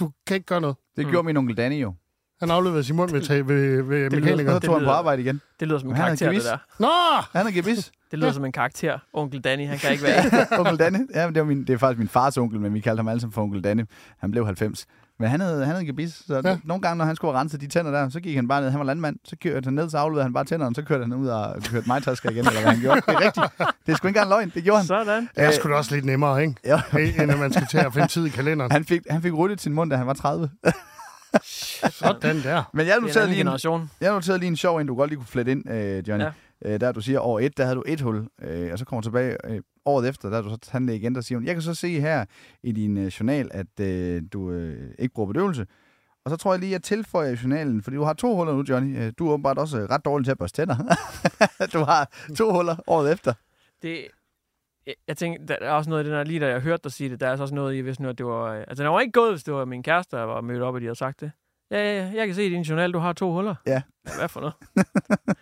[0.00, 0.76] Du kan ikke gøre noget.
[0.96, 1.10] Det Mm.
[1.10, 1.94] gjorde min onkel Danny jo.
[2.40, 4.60] Han afleverer sin mund ved, ved, ved lyder- mekanikeren.
[4.62, 5.40] Så tog han på arbejde igen.
[5.60, 6.58] Det lyder som en er karakter, det der.
[6.78, 6.88] Nå!
[7.38, 7.92] Han er gebis.
[8.10, 8.32] Det lyder Ja.
[8.32, 8.98] som en karakter.
[9.12, 10.98] Onkel Danny, han kan ikke være onkel Danny.
[11.14, 13.08] Ja, men det, var min, det er faktisk min fars onkel, men vi kaldte ham
[13.08, 13.82] alle sammen for onkel Danny.
[14.18, 14.86] Han blev 90.
[15.18, 16.56] Men han havde, han havde gebis, så Ja.
[16.64, 18.70] nogle gange, når han skulle rense de tænder der, så gik han bare ned.
[18.70, 21.12] Han var landmand, så kørte han ned, så afleverede han bare tænderne, så kørte han
[21.12, 23.00] ud og kørte mig tasker igen, eller hvad han gjorde.
[23.00, 23.46] Det er rigtigt.
[23.86, 24.86] Det er sgu ikke engang løgn, det gjorde han.
[24.86, 25.28] Sådan.
[25.36, 26.54] Det er sgu da også lidt nemmere, ikke?
[26.64, 26.82] Ja.
[27.22, 28.72] End at man skal til at finde tid i kalenderen.
[28.72, 30.50] Han fik, han fik rullet sin mund, da han var 30.
[31.90, 32.62] Sådan der.
[32.74, 33.90] Men jeg er noterede, lige en, generation.
[34.00, 36.24] jeg noterede lige en sjov en, du godt lige kunne flette ind, øh, Johnny.
[36.24, 36.30] Ja.
[36.64, 39.00] Øh, der du siger, år 1, der havde du et hul, øh, og så kommer
[39.00, 41.54] du tilbage øh, året efter, der er du så tandlæge igen, der siger hun, jeg
[41.54, 42.24] kan så se her
[42.62, 45.66] i din øh, journal, at øh, du øh, ikke bruger bedøvelse.
[46.24, 48.52] Og så tror jeg lige, at jeg tilføjer i journalen, fordi du har to huller
[48.52, 48.98] nu, Johnny.
[48.98, 50.76] Øh, du er åbenbart også øh, ret dårlig til at børste tænder.
[51.74, 53.32] du har to huller året efter.
[53.82, 54.06] Det,
[55.08, 57.10] jeg, tænker, der er også noget i det, her, lige da jeg hørte dig sige
[57.10, 58.52] det, der er altså også noget i, hvis nu, at det var...
[58.52, 60.74] Øh, altså, den var ikke gået, hvis det var min kæreste, der var mødt op,
[60.74, 61.32] og de havde sagt det.
[61.72, 63.54] Ja, ja, jeg kan se i din journal, du har to huller.
[63.66, 63.72] Ja.
[64.06, 64.54] ja hvad for noget?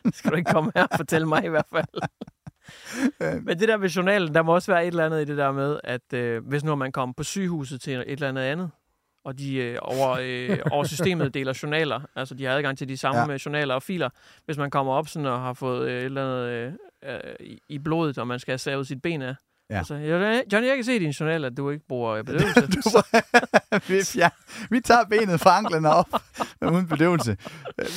[0.04, 1.88] Det skal du ikke komme her og fortælle mig i hvert fald.
[3.46, 5.52] Men det der med journalen, der må også være et eller andet i det der
[5.52, 8.70] med, at øh, hvis nu man kommer på sygehuset til et eller andet andet,
[9.24, 12.96] og de øh, over, øh, over systemet deler journaler, altså de har adgang til de
[12.96, 13.30] samme Ja.
[13.30, 13.38] ja.
[13.46, 14.08] journaler og filer.
[14.44, 16.48] Hvis man kommer op sådan og har fået øh, et eller andet
[17.04, 19.34] øh, øh, i- i blodet, og man skal have savet sit ben af,
[19.70, 19.78] Ja.
[19.78, 19.94] altså,
[20.52, 22.98] Johnny, jeg kan se i din journal, at du ikke bruger øh, bedøvelse.
[23.88, 24.28] vi, ja,
[24.70, 26.08] vi tager benet fra anklerne op
[26.72, 27.36] uden bedøvelse.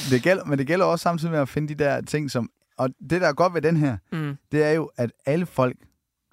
[0.09, 2.49] Det gælder, men det gælder også samtidig med at finde de der ting, som...
[2.77, 4.37] Og det, der er godt ved den her, mm.
[4.51, 5.77] det er jo, at alle folk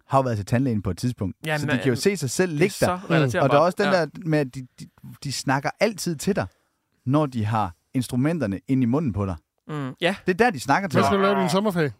[0.09, 1.37] har jo været til tandlægen på et tidspunkt.
[1.47, 3.11] Ja, så de kan jo se sig selv ligge der.
[3.11, 3.43] relaterbart.
[3.43, 4.01] Og der er også den ja.
[4.01, 4.87] der med, at de, de,
[5.25, 6.47] de snakker altid til dig,
[7.07, 9.37] når de har instrumenterne ind i munden på dig.
[9.69, 9.91] Mm.
[10.01, 11.09] Ja, Det er der, de snakker til Hvad dig.
[11.09, 11.93] skal du lave din sommerferie?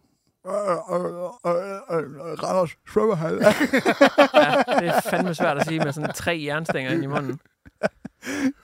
[2.43, 3.33] Randers svømmehal.
[3.33, 7.39] ja, det er fandme svært at sige med sådan tre jernstænger ind i munden.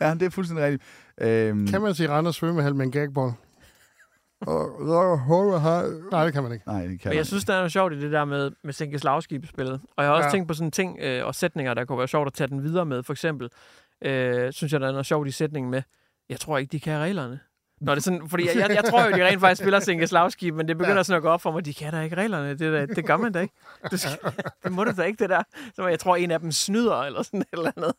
[0.02, 0.84] ja, det er fuldstændig rigtigt.
[1.22, 3.32] Øhm, Kan man sige Randers svømmehal med en gagball?
[6.12, 6.68] Nej, det kan man ikke.
[6.68, 8.52] Nej, det kan Men man jeg synes, der er noget sjovt i det der med,
[8.64, 9.82] med Sinkes lavskibspillet.
[9.98, 10.32] Og jeg har også ja.
[10.32, 12.86] tænkt på sådan ting øh, og sætninger, der kunne være sjovt at tage den videre
[12.86, 13.04] med.
[13.04, 13.50] For eksempel,
[14.02, 15.82] øh, synes jeg, der er noget sjovt i sætningen med,
[16.30, 17.40] jeg tror ikke, de kan reglerne.
[17.82, 20.12] Nå, det er sådan, fordi jeg, jeg, jeg tror jo, de rent faktisk spiller Sinkes
[20.12, 21.04] lavskib, men det begynder Ja.
[21.04, 22.50] sådan at gå op for mig, de kan da ikke reglerne.
[22.50, 23.54] Det, der, det gør man da ikke.
[23.92, 24.12] Det, skal,
[24.64, 25.44] det må du da ikke, det der.
[25.76, 27.94] Så jeg tror, en af dem snyder, eller sådan et eller andet.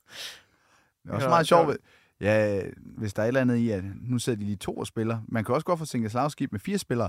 [1.05, 1.77] Det er også meget sjovt.
[2.21, 2.63] ja.
[2.81, 5.19] hvis der er et eller andet i, at nu sidder de lige to og spiller.
[5.29, 7.09] Man kan også godt få Sinkers Slagskib med fire spillere.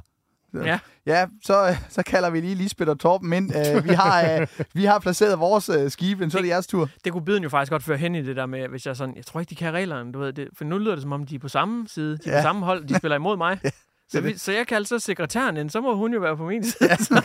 [0.53, 0.79] Ja.
[1.05, 3.51] Ja, så, så kalder vi lige Lisbeth og Torben ind.
[3.77, 6.89] Uh, vi, har, uh, vi har placeret vores uh, skibe, så er det jeres tur.
[7.03, 9.15] Det kunne biden jo faktisk godt føre hen i det der med, hvis jeg sådan,
[9.15, 10.47] jeg tror ikke, de kan reglerne, du ved det.
[10.57, 12.39] For nu lyder det, som om de er på samme side, de er Ja.
[12.41, 13.59] på samme hold, de spiller imod mig.
[14.11, 14.23] Så, det.
[14.25, 16.95] vi, så jeg kalder så sekretæren ind, så må hun jo være på min side.
[17.05, 17.21] Så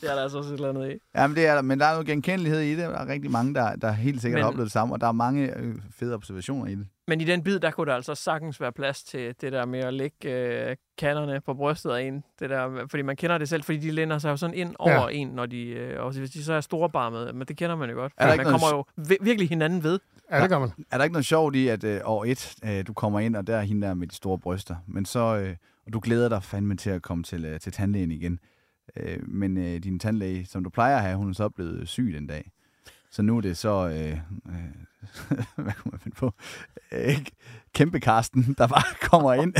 [0.00, 0.98] det er der altså også et eller andet i.
[1.14, 2.78] Ja, men, det er, der, men der er noget genkendelighed i det.
[2.78, 5.06] Der er rigtig mange, der, der helt sikkert Men- har oplevet det samme, og der
[5.06, 6.86] er mange øh, fede observationer i det.
[7.08, 9.78] Men i den bid, der kunne der altså sagtens være plads til det der med
[9.78, 10.30] at lægge
[10.70, 12.24] øh, kanderne på brystet af en.
[12.40, 14.92] Det der, fordi man kender det selv, fordi de lænder sig jo sådan ind over
[15.10, 15.16] ja.
[15.16, 17.32] en, når de, øh, også hvis de så er storebarmede.
[17.32, 18.12] Men det kender man jo godt.
[18.16, 19.98] Er der man ikke kommer noget- jo vi- virkelig hinanden ved.
[20.32, 20.70] Ja, det gør man.
[20.90, 23.46] Er der ikke noget sjovt i, at øh, år et, øh, du kommer ind, og
[23.46, 25.56] der er hende der med de store bryster, men så, øh,
[25.86, 28.38] og du glæder dig fandme til at komme til, øh, til tandlægen igen.
[28.96, 32.12] Øh, men øh, din tandlæge, som du plejer at have, hun er så blevet syg
[32.14, 32.50] den dag.
[33.10, 34.18] Så nu er det så, øh,
[34.48, 36.32] øh, hvad kunne man finde på,
[36.92, 37.26] øh,
[37.74, 39.54] kæmpe Karsten, der bare kommer ind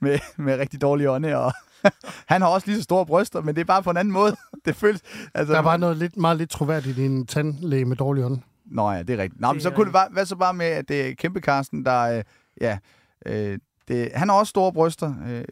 [0.00, 1.52] med, med rigtig dårlige ånde, og
[2.32, 4.36] han har også lige så store bryster, men det er bare på en anden måde.
[4.64, 5.02] Det føles,
[5.34, 8.38] altså, Der er bare noget lidt, meget lidt troværdigt i en tandlæge med dårlig ånd.
[8.64, 9.40] Nå ja, det er rigtigt.
[9.40, 11.84] Nå, men så kunne det bare, hvad så bare med, at det er kæmpe Karsten,
[11.84, 12.24] der, øh,
[12.60, 12.78] ja,
[13.26, 13.58] øh,
[13.88, 15.14] det, han har også store bryster.
[15.26, 15.44] Øh,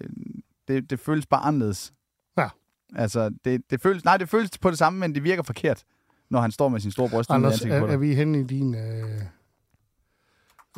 [0.69, 1.93] det, det føles bare anderledes.
[2.97, 3.03] Ja.
[3.03, 5.85] Altså, det, det føles, nej, det føles på det samme, men det virker forkert,
[6.31, 7.95] når han står med sin store i Anders, ansigtet på er, dig.
[7.95, 9.23] er vi henne i din øh,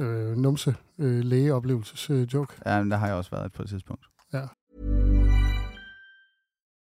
[0.00, 2.55] øh, numse øh, lægeoplevelses øh, joke?
[2.66, 4.07] Ja, men der har jeg også været på et tidspunkt.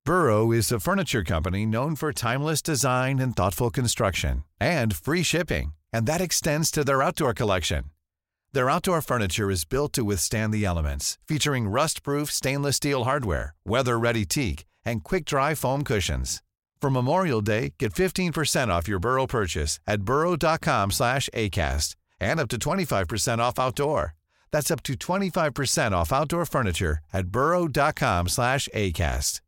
[0.06, 5.74] Burrow is a furniture company known for timeless design and thoughtful construction and free shipping,
[5.94, 7.84] and that extends to their outdoor collection.
[8.54, 14.26] Their outdoor furniture is built to withstand the elements, featuring rust-proof stainless steel hardware, weather-ready
[14.26, 16.42] teak, and quick-dry foam cushions.
[16.82, 22.48] For Memorial Day, get 15% off your Burrow purchase at burrow.com slash ACAST and up
[22.50, 24.16] to 25% off outdoor.
[24.52, 29.42] That's up to 25% off outdoor furniture at burrow.com slash ACAST.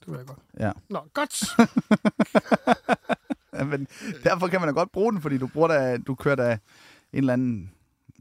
[0.00, 0.38] Det var jeg godt.
[0.60, 0.72] Ja.
[0.90, 1.44] Nå, godt.
[3.54, 3.86] Ja, men
[4.24, 6.58] derfor kan man da godt bruge den, fordi du, bruger da, du kører da en
[7.18, 7.70] eller anden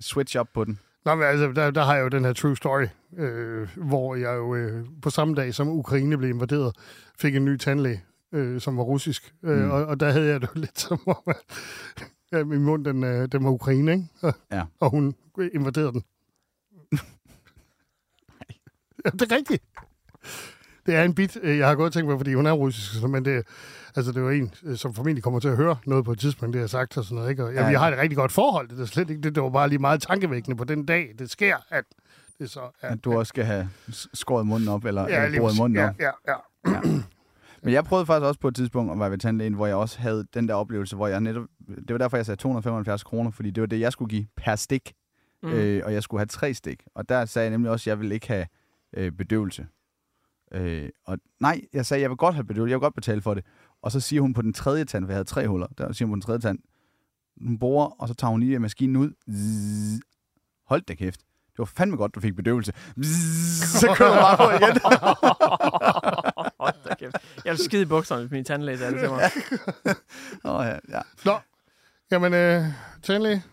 [0.02, 0.80] switch op på den.
[1.06, 2.86] Nå, men altså, der, der har jeg jo den her true story,
[3.18, 6.76] øh, hvor jeg jo øh, på samme dag, som Ukraine blev invaderet,
[7.20, 9.34] fik en ny tandlæge, øh, som var russisk.
[9.44, 9.72] Øh, Mm.
[9.72, 11.36] og, og der havde jeg det jo lidt som om, at
[12.32, 14.06] ja, min mund, den, øh, den var Ukraine, ikke?
[14.22, 14.64] Og, Ja.
[14.80, 15.16] og hun
[15.54, 16.04] invaderede den.
[19.06, 19.64] ja, det er rigtigt.
[20.86, 23.08] Det er en bit, øh, jeg har godt tænkt på, fordi hun er russisk, så-
[23.08, 23.46] men det,
[23.96, 26.54] altså, det var en, øh, som formentlig kommer til at høre noget på et tidspunkt,
[26.54, 27.30] det jeg har sagt og sådan noget.
[27.30, 27.44] Ikke?
[27.44, 27.70] Og, Ja, ja, ja.
[27.70, 29.36] vi har et rigtig godt forhold, det er slet ikke det.
[29.36, 31.84] Det var bare lige meget tankevækkende på den dag, det sker, at
[32.40, 32.90] det så er...
[32.90, 33.70] At du også skal have
[34.14, 35.96] skåret munden op, eller, ja, ja, eller boret munden ja, op.
[36.00, 36.34] ja,
[36.68, 36.80] ja.
[37.64, 40.00] Men jeg prøvede faktisk også på et tidspunkt at være ved tandlægen, hvor jeg også
[40.00, 41.44] havde den der oplevelse, hvor jeg netop...
[41.68, 44.56] Det var derfor, jeg sagde 275 kroner, fordi det var det, jeg skulle give per
[44.56, 44.94] stik.
[45.44, 45.50] Mm.
[45.50, 46.84] Øh, og jeg skulle have tre stik.
[46.96, 48.46] Og der sagde jeg nemlig også, at jeg ville ikke have
[48.98, 49.68] øh, bedøvelse.
[50.54, 52.72] Øh, og nej, jeg sagde, at jeg vil godt have bedøvelse.
[52.72, 53.46] Jeg vil godt betale for det.
[53.84, 56.08] Og så siger hun på den tredje tand, for jeg havde tre huller, der siger
[56.08, 56.60] hun på den tredje tand,
[57.42, 59.12] hun borer, og så tager hun lige maskinen ud.
[59.32, 60.02] Zzz.
[60.68, 61.20] Hold da kæft.
[61.20, 62.74] Det var fandme godt, du fik bedøvelse.
[63.02, 64.82] Bzzz, så kører du bare på igen.
[66.64, 67.16] Hold da kæft.
[67.46, 69.32] Jeg vil skide i bukserne, hvis min tandlæge sagde det til mig.
[70.46, 70.78] Åh, oh, ja.
[70.90, 71.02] ja.
[71.26, 71.40] Nå.
[72.12, 72.66] Jamen, øh,
[73.04, 73.44] tandlæge,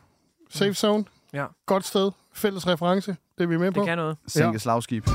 [0.50, 1.04] safe zone.
[1.32, 1.46] Ja.
[1.66, 2.10] Godt sted.
[2.32, 3.16] Fælles reference.
[3.38, 3.80] Det er vi med det på.
[3.80, 4.16] Det kan noget.
[4.26, 4.58] Sænke ja.
[4.58, 5.06] slagskib.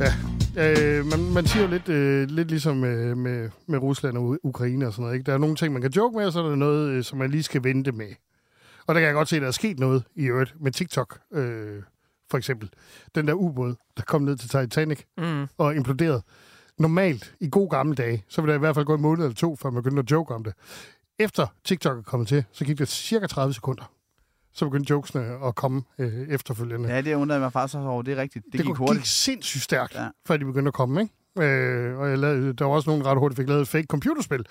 [0.00, 4.38] Ja, Øh, man, man siger jo lidt, øh, lidt ligesom med, med, med Rusland og
[4.42, 5.14] Ukraine og sådan noget.
[5.14, 5.26] Ikke?
[5.26, 7.18] Der er nogle ting, man kan joke med, og så er der noget, øh, som
[7.18, 8.06] man lige skal vente med.
[8.86, 11.18] Og der kan jeg godt se, at der er sket noget i øvrigt med TikTok,
[11.32, 11.82] øh,
[12.30, 12.70] for eksempel.
[13.14, 15.46] Den der ubåd, der kom ned til Titanic Mm.
[15.58, 16.22] og imploderede.
[16.78, 19.34] Normalt, i god gamle dage, så ville der i hvert fald gå en måned eller
[19.34, 20.52] to, før man begyndte at joke om det.
[21.18, 23.92] Efter TikTok er kommet til, så gik det cirka 30 sekunder.
[24.52, 26.88] Så begyndte jokesene at komme øh, efterfølgende.
[26.88, 28.02] Ja, det undrede mig faktisk over.
[28.02, 28.44] Det er rigtigt.
[28.44, 28.98] Det, det gik hurtigt.
[28.98, 30.08] gik sindssygt stærkt, Ja.
[30.26, 31.14] før de begyndte at komme, ikke?
[31.52, 34.46] Øh, og jeg lavede, der var også nogen ret hurtigt fik lavet et fake computerspil,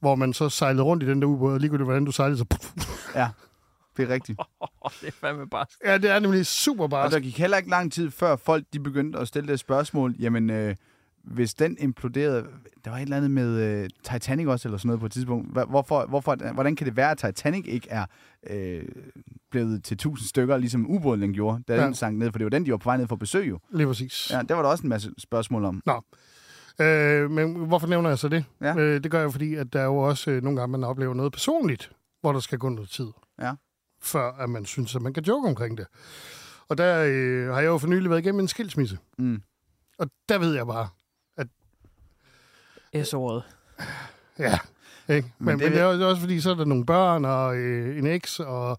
[0.00, 2.44] hvor man så sejlede rundt i den der ubåd, og ligegyldigt hvordan du sejlede, så...
[3.14, 3.28] Ja,
[3.96, 4.38] det er rigtigt.
[4.84, 5.66] Oh, det er fandme bare...
[5.84, 7.10] Ja, det er nemlig super Og bare.
[7.10, 10.50] der gik heller ikke lang tid før folk de begyndte at stille det spørgsmål, jamen
[10.50, 10.76] øh,
[11.24, 12.46] hvis den imploderede,
[12.84, 15.52] der var et eller andet med øh, Titanic også eller sådan noget på et tidspunkt.
[15.68, 18.06] Hvorfor, hvorfor, hvordan kan det være, at Titanic ikke er
[18.50, 18.84] øh,
[19.50, 21.84] blevet til tusind stykker, ligesom ubåden den gjorde, da Ja.
[21.86, 23.58] den sank ned, for det var den, de var på vej ned for besøg jo.
[23.70, 24.30] Lige præcis.
[24.30, 25.82] Ja, der var der også en masse spørgsmål om.
[25.86, 26.02] Nå.
[26.84, 28.44] Øh, men hvorfor nævner jeg så det?
[28.60, 28.76] Ja.
[28.76, 31.14] Øh, det gør jeg, fordi at der er jo også øh, nogle gange, man oplever
[31.14, 33.06] noget personligt, hvor der skal gå noget tid,
[33.42, 33.52] Ja.
[34.02, 35.86] før at man synes, at man kan joke omkring det.
[36.68, 38.98] Og der øh, har jeg jo for nylig været igennem en skilsmisse.
[39.18, 39.42] Mm.
[39.98, 40.88] Og der ved jeg bare,
[43.04, 43.42] S-ordet.
[44.38, 44.58] Ja,
[45.08, 45.32] ikke?
[45.38, 47.24] Men, men, det det, vil- men det er også fordi, så er der nogle børn
[47.24, 48.78] og øh, en eks og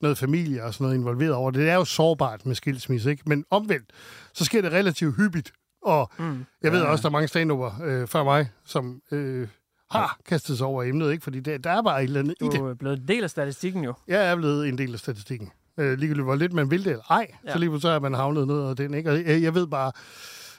[0.00, 1.60] noget familie og sådan noget involveret over det.
[1.60, 3.22] Det er jo sårbart med skilsmisse, ikke?
[3.26, 3.90] Men omvendt,
[4.34, 5.52] så sker det relativt hyppigt.
[5.82, 6.44] Og Mm.
[6.62, 6.90] jeg ved Ja, ja.
[6.92, 7.52] også, der er mange stand
[7.84, 9.48] øh, før mig, som øh,
[9.90, 11.24] har kastet sig over emnet, ikke?
[11.24, 12.52] Fordi det, der er bare et eller andet i det.
[12.52, 13.94] Du er blevet en del af statistikken jo.
[14.08, 15.50] Jeg er blevet en del af statistikken.
[15.78, 17.52] Øh, ligegyldigt hvor lidt man vil det eller ej, ja.
[17.52, 18.94] Så lige pludselig er man havnet ned af den.
[18.94, 19.10] Ikke?
[19.10, 19.92] Og jeg, jeg ved bare,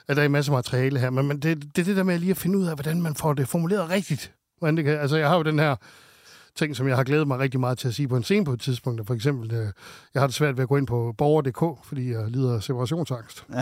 [0.07, 2.19] at der er en masse materiale her, men, men det, det er det der med
[2.19, 4.33] lige at finde ud af, hvordan man får det formuleret rigtigt.
[4.59, 5.75] Hvordan det kan, altså, jeg har jo den her
[6.55, 8.53] ting, som jeg har glædet mig rigtig meget til at sige på en scene på
[8.53, 9.07] et tidspunkt.
[9.07, 9.67] For eksempel, øh,
[10.13, 13.45] jeg har det svært ved at gå ind på borger.dk, fordi jeg lider af separationsangst.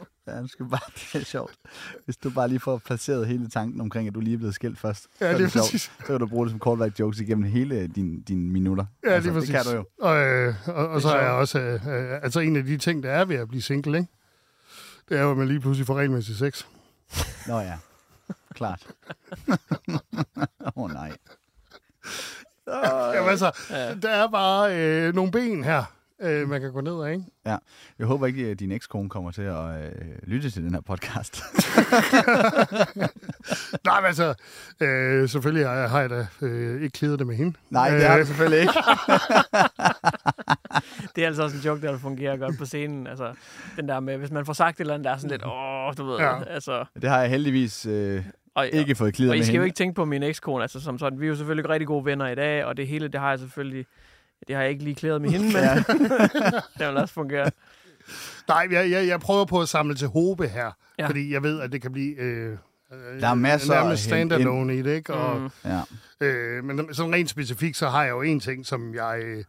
[0.26, 0.80] Ja, det skal bare,
[1.12, 1.54] det er sjovt.
[2.04, 4.78] Hvis du bare lige får placeret hele tanken omkring, at du lige er blevet skilt
[4.78, 5.06] først.
[5.20, 5.64] Ja, så er det sjovt.
[5.64, 5.82] præcis.
[5.82, 8.84] Så kan du bruge det som callback jokes igennem hele dine din minutter.
[9.04, 9.50] Ja, lige præcis.
[9.50, 9.84] Det kan du jo.
[10.00, 11.60] Og, øh, og, og Det så er er jeg også...
[11.60, 14.10] Øh, øh, altså, en af de ting, der er ved at blive single, ikke?
[15.08, 16.64] Det er jo, at man lige pludselig får regelmæssig sex.
[17.46, 17.78] Nå ja,
[18.54, 18.86] klart.
[20.66, 21.12] Åh oh, nej.
[23.14, 23.52] Jamen altså,
[24.02, 25.84] der er bare øh, nogle ben her,
[26.22, 27.24] øh, man kan gå ned af, ikke?
[27.46, 27.56] Ja,
[27.98, 31.42] jeg håber ikke, at din ekskone kommer til at øh, lytte til den her podcast.
[33.84, 34.34] Nej, men altså,
[34.80, 37.56] øh, selvfølgelig har jeg, har jeg da øh, ikke klædet det med hende.
[37.70, 38.72] Nej, det har Øh, du selvfølgelig ikke.
[41.16, 43.06] Det er altså også en joke, der fungerer godt på scenen.
[43.06, 43.32] Altså,
[43.76, 45.92] den der med, hvis man får sagt et eller andet, der er sådan lidt, åh,
[45.98, 46.44] du ved, Ja.
[46.44, 46.84] altså...
[47.02, 49.66] Det har jeg heldigvis øh, Og, ikke fået klider og I med skal jo hende.
[49.66, 51.20] ikke tænke på min ekskone, altså som sådan.
[51.20, 53.38] Vi er jo selvfølgelig rigtig gode venner i dag, og det hele, det har jeg
[53.38, 53.86] selvfølgelig...
[54.48, 55.74] Det har jeg ikke lige klædet med hende, men Ja.
[56.78, 57.50] det vil også fungere.
[58.48, 61.06] Nej, jeg, jeg, jeg prøver på at samle til håbe her, ja.
[61.06, 62.14] Fordi jeg ved, at det kan blive...
[62.16, 62.56] Øh,
[63.20, 65.14] Der er masser nærmest hente standalone i det, ikke?
[65.14, 65.50] Og, Mm.
[65.64, 65.80] Ja.
[66.20, 69.44] øh, men sådan rent specifikt, så har jeg jo en ting, som jeg øh,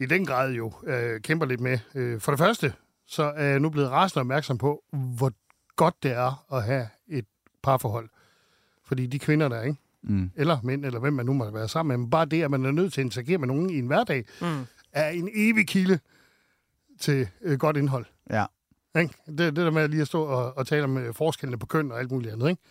[0.00, 1.78] i den grad jo øh, kæmper lidt med.
[1.94, 2.72] Øh, for det første,
[3.06, 5.32] så er jeg nu blevet rasende opmærksom på, hvor
[5.76, 7.24] godt det er at have et
[7.62, 8.08] parforhold.
[8.84, 9.78] Fordi de kvinder, der er, ikke?
[10.02, 10.30] Mm.
[10.36, 12.64] eller mænd, eller hvem man nu må være sammen med, men bare det, at man
[12.64, 14.66] er nødt til at interagere med nogen i en hverdag, Mm.
[14.92, 15.98] er en evig kilde
[17.00, 18.04] til øh, godt indhold.
[18.30, 18.44] Ja.
[18.98, 19.14] Ikke?
[19.26, 21.66] Det, det der med at lige at stå og, og tale om øh, forskellene på
[21.66, 22.48] køn og alt muligt andet.
[22.50, 22.62] Ikke?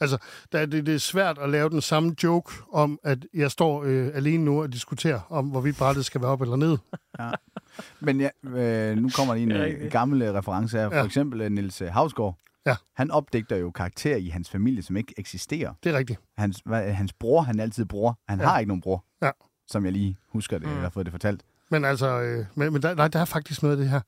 [0.00, 0.18] Altså,
[0.52, 3.82] der, er det, det er svært at lave den samme joke om, at jeg står
[3.84, 6.78] øh, alene nu og diskuterer om, hvorvidt brættet skal være op eller ned.
[8.06, 10.88] Men ja, øh, nu kommer der en er øh, gammel øh, reference her.
[10.90, 11.04] For Ja.
[11.04, 11.40] eksempel
[11.82, 12.38] øh, Havsgaard.
[12.66, 12.76] Ja.
[12.96, 15.74] Han opdigter jo karakterer i hans familie, som ikke eksisterer.
[15.84, 16.20] Det er rigtigt.
[16.38, 18.18] Hans, hvad, hans bror, han er altid bror.
[18.28, 18.46] Han Ja.
[18.46, 19.04] har ikke nogen bror.
[19.22, 19.30] Ja.
[19.68, 20.72] Som jeg lige husker det, Mm.
[20.72, 21.42] eller har fået det fortalt.
[21.70, 24.00] Men altså, øh, men, men der, nej, der er faktisk noget af det her.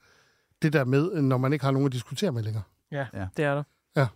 [0.62, 2.62] Det der med, øh, når man ikke har nogen at diskutere med længere.
[2.92, 3.26] Ja, Ja.
[3.36, 3.62] det er der.
[3.96, 4.06] Ja.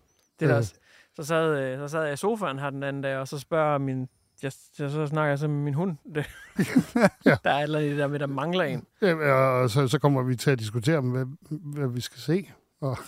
[0.40, 0.58] Det er der Øh.
[0.58, 0.74] også.
[1.16, 3.78] Så sad, øh, så sad jeg i sofaen her den anden dag, og så spørger
[3.78, 4.08] min...
[4.42, 5.96] Jeg, jeg, så snakker jeg så med min hund.
[6.14, 6.26] Det,
[7.26, 7.36] Ja.
[7.44, 8.86] Der er et eller andet i det der med, der mangler en.
[9.02, 12.50] Ja, og så, så kommer vi til at diskutere om, hvad, hvad vi skal se.
[12.80, 12.98] Og,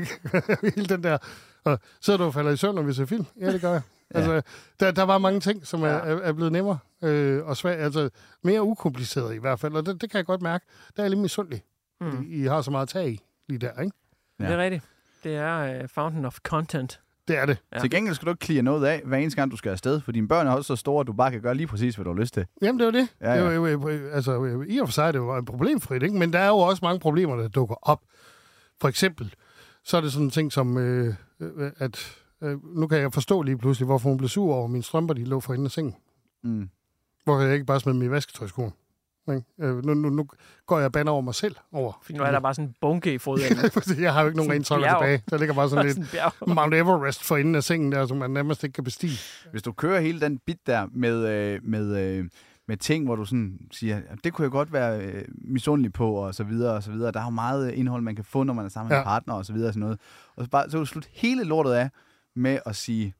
[0.00, 0.20] ikke?
[0.74, 1.18] Hele den der...
[1.64, 3.24] Og sidder du og falder i søvn, når vi ser film?
[3.40, 3.82] Ja, det gør jeg.
[4.14, 4.18] Ja.
[4.18, 4.42] Altså,
[4.80, 5.94] der, der var mange ting, som er, Ja.
[5.94, 8.10] er, er blevet nemmere øh, og svært, altså
[8.44, 10.64] mere ukompliceret i hvert fald, og det, det kan jeg godt mærke.
[10.96, 11.62] Der er jeg lidt misundelig.
[12.00, 12.26] Mm.
[12.28, 13.96] I, I har så meget tag i lige der, ikke?
[14.40, 14.44] Ja.
[14.44, 14.84] Det er rigtigt.
[15.24, 17.00] Det er uh, Fountain of Content.
[17.28, 17.58] Det er det.
[17.74, 17.78] Ja.
[17.78, 20.00] Til gengæld skal du ikke klire noget af, hver eneste gang, du skal afsted.
[20.00, 22.04] For dine børn er også så store, at du bare kan gøre lige præcis, hvad
[22.04, 22.46] du har lyst til.
[22.62, 23.08] Jamen, det er jo det.
[23.20, 23.54] Ja, det er ja.
[23.54, 26.16] jo, jo, jo, altså, I og for sig er det jo problemfrit, ikke?
[26.16, 28.00] men der er jo også mange problemer, der dukker op.
[28.80, 29.34] For eksempel,
[29.88, 33.42] så er det sådan en ting som, øh, øh, at øh, nu kan jeg forstå
[33.42, 35.70] lige pludselig, hvorfor hun blev sur over, at mine strømper de lå for enden af
[35.70, 35.94] sengen.
[36.44, 36.68] Mm.
[37.24, 38.72] Hvorfor jeg ikke bare smed dem i vasketøjskoen.
[39.28, 39.42] Ikke?
[39.60, 40.26] Øh, nu, nu, nu
[40.66, 41.92] går jeg og bander over mig selv over.
[42.02, 43.58] For nu er der bare sådan en bunke i fodenden.
[44.04, 44.98] jeg har jo ikke nogen Sådan bjerg.
[44.98, 45.22] tilbage.
[45.30, 46.54] Der ligger bare sådan Sådan lidt en bjerg.
[46.54, 49.18] Mount Everest for enden af sengen der, som man nærmest ikke kan bestige.
[49.50, 52.28] Hvis du kører hele den bit der med, øh, med, øh,
[52.68, 56.34] med ting, hvor du sådan siger, det kunne jeg godt være øh, misundelig på, og
[56.34, 57.12] så videre, og så videre.
[57.12, 59.00] Der er jo meget øh, indhold, man kan få, når man er sammen med Ja.
[59.02, 59.98] en partner, og så videre, og sådan noget.
[60.36, 61.90] Og så, bare, så kan du slutte hele lortet af
[62.36, 63.14] med at sige,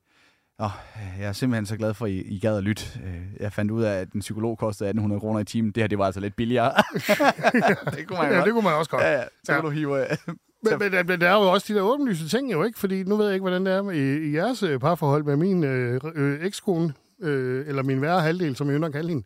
[0.61, 0.71] Åh,
[1.19, 2.85] jeg er simpelthen så glad for, at I, I gad at lytte.
[3.07, 5.71] Øh, Jeg fandt ud af, at en psykolog kostede 1800 kroner i timen.
[5.73, 6.73] Det her, det var altså lidt billigere.
[7.97, 8.45] det kunne man Ja, godt.
[8.45, 9.03] det kunne man også godt.
[9.03, 9.23] Ja, ja.
[9.45, 9.61] Så Ja.
[9.61, 10.01] du hive...
[10.11, 10.17] øh,
[10.63, 12.79] Men, men, men der er jo også de der åbenlyse ting jo, ikke?
[12.79, 15.65] Fordi nu ved jeg ikke, hvordan det er med, i, i jeres parforhold med min
[15.65, 19.25] øh, øh, ekskone, øh, eller min værre halvdel, som jeg ynder at kalde hende.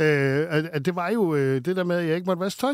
[0.00, 2.60] øh, at, at det var jo øh, det der med, at jeg ikke måtte vaske
[2.60, 2.72] tøj.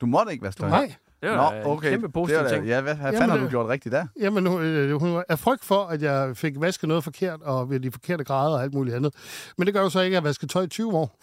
[0.00, 0.68] Du måtte ikke være støj.
[0.68, 0.94] Nej.
[1.22, 1.90] Det Nå, var en okay.
[1.90, 2.66] kæmpe Det positiv var da- ting.
[2.66, 4.06] Ja, hvad, Jamen, fanden har det- du gjort rigtigt der?
[4.20, 7.80] Jamen, hun, øh, hun er frygt for, at jeg fik vasket noget forkert, og ved
[7.80, 9.14] de forkerte grader og alt muligt andet.
[9.58, 11.18] Men det gør jo så ikke, at jeg har vasket tøj i 20 år.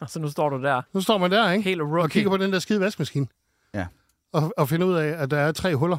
[0.00, 0.82] Og så nu står du der.
[0.92, 1.64] Nu står man der, ikke?
[1.64, 2.08] Helt Og rookie.
[2.10, 3.26] kigger på den der skide vaskemaskine.
[3.74, 3.86] Ja.
[4.32, 5.98] Og, og finder ud af, at der er tre huller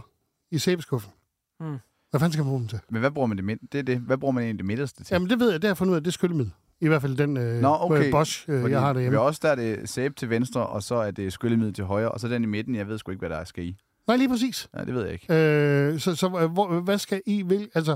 [0.51, 1.11] i sæbeskuffen.
[1.59, 1.77] Mm.
[2.09, 2.79] Hvad fanden skal man bruge dem til?
[2.89, 3.59] Men hvad bruger man det midt?
[3.71, 3.97] Det er det.
[3.97, 5.13] Hvad bruger man egentlig det midterste til?
[5.13, 6.53] Jamen, det ved jeg, det har jeg fundet ud af, det er skyllemiddel.
[6.81, 8.11] I hvert fald den øh, Nå, okay.
[8.11, 9.19] Bosch, øh, Fordi jeg har Ved derhjemme.
[9.19, 12.19] os, der er det sæbe til venstre, og så er det skyllemiddel til højre, og
[12.19, 13.75] så den i midten, jeg ved sgu ikke, hvad der skal i.
[14.07, 14.69] Nej, lige præcis.
[14.77, 15.33] Ja, det ved jeg ikke.
[15.33, 17.41] Øh, så så øh, hvor, hvad skal I...
[17.41, 17.95] Hvil, altså,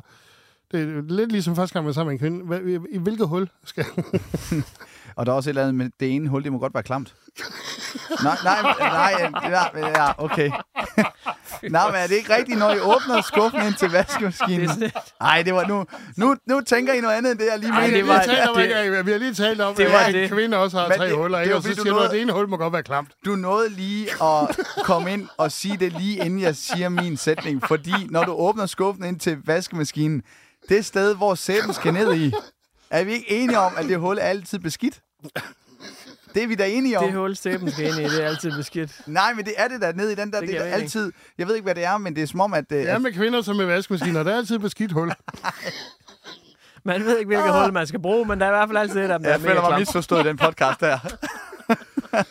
[0.72, 2.46] det er lidt ligesom første gang, man er sammen med en kvinde.
[2.46, 3.86] Hvad, I, I hvilket hul skal...
[5.16, 6.84] Og der er også et eller andet med det ene hul, det må godt være
[6.84, 7.16] klamt.
[8.24, 10.52] nej, nej, nej, nej, ja, okay.
[11.70, 14.70] Nej, men er det ikke rigtigt, når I åbner skuffen ind til vaskemaskinen?
[15.22, 15.86] Nej, det var nu,
[16.18, 17.98] nu, nu tænker I noget andet, end det jeg lige mente.
[17.98, 20.14] det var, vi, talt om, ikke, vi har lige talt om, Det at var en
[20.14, 20.32] det.
[20.32, 21.52] kvinde også har Men tre det- huller, det ikke?
[21.54, 23.12] var og så du siger du, at nåede- det ene hul må godt være klamt.
[23.26, 27.64] Du nåede lige at komme ind og sige det lige inden jeg siger min sætning,
[27.68, 30.22] fordi når du åbner skuffen ind til vaskemaskinen,
[30.70, 32.34] det sted, hvor sæben skal ned i,
[33.00, 35.02] er vi ikke enige om, at det hul er altid beskidt?
[36.34, 37.06] Det er vi da enige om.
[37.06, 39.02] Det hul, sæben skal ind i, det er altid beskidt.
[39.08, 40.40] Nej, men det er det der nede i den der.
[40.40, 41.12] Det Det, det er altid...
[41.38, 42.72] Jeg ved ikke, hvad det er, men det er som om, at...
[42.72, 45.12] øh, Ja, med kvinder som med vaskemaskiner, der er altid beskidt hul.
[46.86, 49.00] Man ved ikke, hvilket hul man skal bruge, men der er i hvert fald altid
[49.00, 51.00] et af dem, der jeg er føler mig misforstået i den podcast her.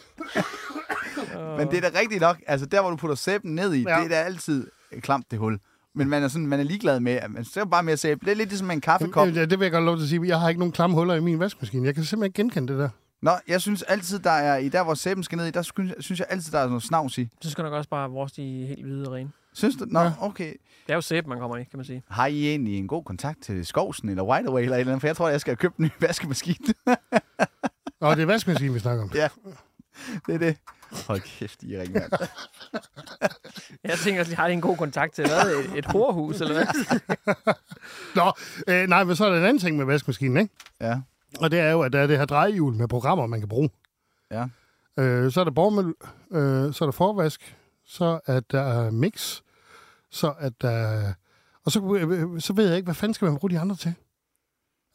[1.59, 2.37] men det er da rigtigt nok.
[2.47, 3.97] Altså, der, hvor du putter sæben ned i, Ja.
[3.97, 4.67] det er da altid
[5.01, 5.59] klamt, det hul.
[5.95, 8.25] Men man er, sådan, man er ligeglad med, at man ser bare mere sæbe.
[8.25, 9.29] Det er lidt ligesom med en kaffekop.
[9.29, 10.27] Ja, det vil jeg godt lov til at sige.
[10.29, 11.87] Jeg har ikke nogen klamme huller i min vaskemaskine.
[11.87, 12.89] Jeg kan simpelthen ikke genkende det der.
[13.23, 15.93] Nå, jeg synes altid, der er i der, hvor sæben skal ned i, der synes,
[15.99, 17.29] synes jeg altid, der er noget snavs i.
[17.41, 19.31] Så skal nok også bare vores de helt hvide og rene.
[19.55, 19.85] Synes du?
[19.89, 20.13] Nå, Ja.
[20.21, 20.53] okay.
[20.87, 22.03] Det er jo sæbe, man kommer i, kan man sige.
[22.09, 25.01] Har I egentlig en god kontakt til Skovsen eller Wide Away eller et eller andet?
[25.01, 26.75] For jeg tror, jeg skal have købt en ny vaskemaskine.
[28.01, 29.11] Og det er vaskemaskinen, vi snakker om.
[29.15, 29.29] Ja,
[30.27, 30.57] det er det.
[31.07, 32.13] Hold kæft, I er mand.
[33.85, 35.57] Jeg tænker, at har de en god kontakt til hvad?
[35.57, 36.67] Et, et horhus, eller hvad?
[38.17, 38.33] Nå,
[38.69, 40.55] øh, nej, men så er der en anden ting med vaskemaskinen, ikke?
[40.81, 41.01] Ja,
[41.41, 43.71] Og det er jo, at der er det her drejehjul med programmer, man kan bruge.
[44.31, 44.47] ja.
[44.99, 45.95] Øh, så er der bormøl,
[46.33, 49.41] øh, så er der forvask, så er der mix,
[50.11, 51.13] så er der...
[51.65, 53.95] Og så, øh, så ved jeg ikke, hvad fanden skal man bruge de andre til?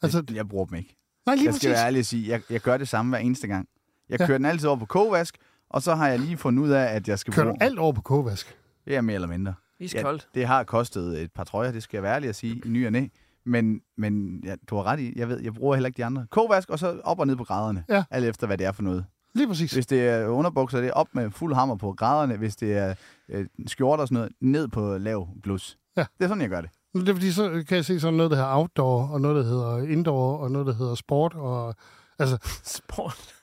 [0.02, 0.96] Altså, Jeg, jeg bruger dem ikke.
[1.26, 1.70] nej, lige Jeg skal præcis.
[1.78, 3.68] være ærlig og sige, jeg, jeg gør det samme hver eneste gang.
[4.08, 4.26] Jeg Ja.
[4.26, 5.36] kører den altid over på kogevask,
[5.70, 7.62] og så har jeg lige fundet ud af, at jeg skal Kører du bruge...
[7.62, 8.56] alt over på kogevask?
[8.84, 9.54] Det er mere eller mindre.
[9.80, 10.28] Iskoldt.
[10.34, 12.86] det har kostet et par trøjer, det skal jeg være ærlig at sige, i ny
[12.86, 13.06] og næ.
[13.46, 16.26] Men, men ja, du har ret i, jeg ved, jeg bruger heller ikke de andre.
[16.30, 17.84] Kogevask, og så op og ned på graderne.
[17.88, 18.04] Ja.
[18.10, 19.04] Alt efter, hvad det er for noget.
[19.34, 19.72] Lige præcis.
[19.72, 22.36] Hvis det er underbukser, det er op med fuld hammer på graderne.
[22.36, 22.94] Hvis det er
[23.28, 25.78] øh, skjorter og sådan noget, ned på lav blus.
[25.96, 26.00] Ja.
[26.18, 26.70] Det er sådan, jeg gør det.
[26.94, 29.36] Men Det er fordi, så kan jeg se sådan noget, der hedder outdoor, og noget,
[29.44, 31.74] der hedder indoor, og noget, der hedder sport, og
[32.18, 33.34] altså, Sport.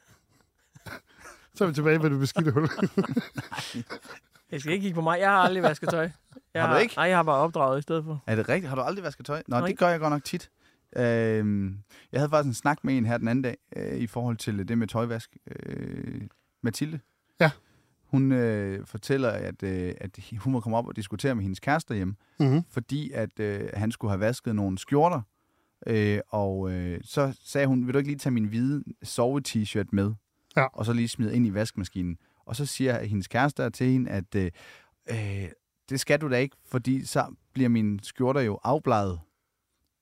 [1.55, 2.69] Så er vi tilbage ved det beskidte hul.
[4.51, 5.19] Jeg skal ikke kigge på mig.
[5.19, 6.09] Jeg har aldrig vasket tøj.
[6.53, 6.95] Jeg Har du ikke?
[6.95, 8.23] Nej, jeg har bare opdraget i stedet for.
[8.27, 8.69] Er det rigtigt?
[8.69, 9.43] Har du aldrig vasket tøj?
[9.47, 9.67] Nå, Nej.
[9.67, 10.49] det gør jeg godt nok tit.
[10.97, 11.77] Øhm,
[12.11, 14.67] jeg havde faktisk en snak med en her den anden dag, øh, i forhold til
[14.67, 15.37] det med tøjvask.
[15.51, 16.21] Øh,
[16.63, 16.99] Mathilde.
[17.41, 17.51] Ja.
[18.05, 21.95] Hun øh, fortæller, at, øh, at hun må komme op og diskutere med hendes kæreste
[21.95, 22.63] hjemme, mm-hmm.
[22.71, 25.21] fordi at øh, han skulle have vasket nogle skjorter.
[25.87, 30.13] Øh, og øh, så sagde hun, vil du ikke lige tage min hvide sove-t-shirt med?
[30.57, 30.65] Ja.
[30.73, 32.17] Og så lige smide ind i vaskemaskinen.
[32.45, 34.51] Og så siger hendes kæreste til hende, at øh,
[35.09, 35.49] øh,
[35.89, 39.19] det skal du da ikke, fordi så bliver mine skjorter jo afbladet.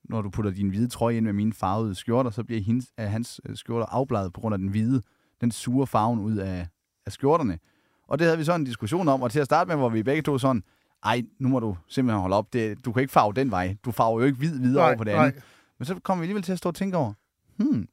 [0.04, 3.06] Når du putter din hvide trøje ind med mine farvede skjorter, så bliver hendes, øh,
[3.06, 5.02] hans øh, skjorter afbladet på grund af den hvide.
[5.42, 6.68] Den suger farven ud af,
[7.06, 7.60] af skjorterne.
[8.08, 10.04] Og det havde vi så en diskussion om, og til at starte med, hvor vi
[10.04, 10.64] begge to sådan,
[11.04, 12.54] ej, nu må du simpelthen holde op.
[12.54, 13.78] Det, du kan ikke farve den vej.
[13.86, 15.44] Du farver jo ikke hvid videre over på det andet.
[15.80, 17.14] Men så kommer vi alligevel til at stå og tænke over,
[17.58, 17.88] hmm,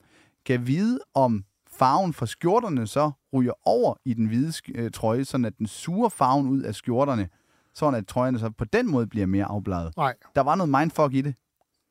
[0.44, 1.44] kan jeg vide, om
[1.80, 5.66] farven fra skjorterne så ryger over i den hvide sk- øh, trøje, sådan at den
[5.66, 7.28] suger farven ud af skjorterne,
[7.74, 9.96] sådan at trøjerne så på den måde bliver mere afbladet.
[9.96, 10.14] Nej.
[10.34, 11.34] Der var noget mindfuck i det.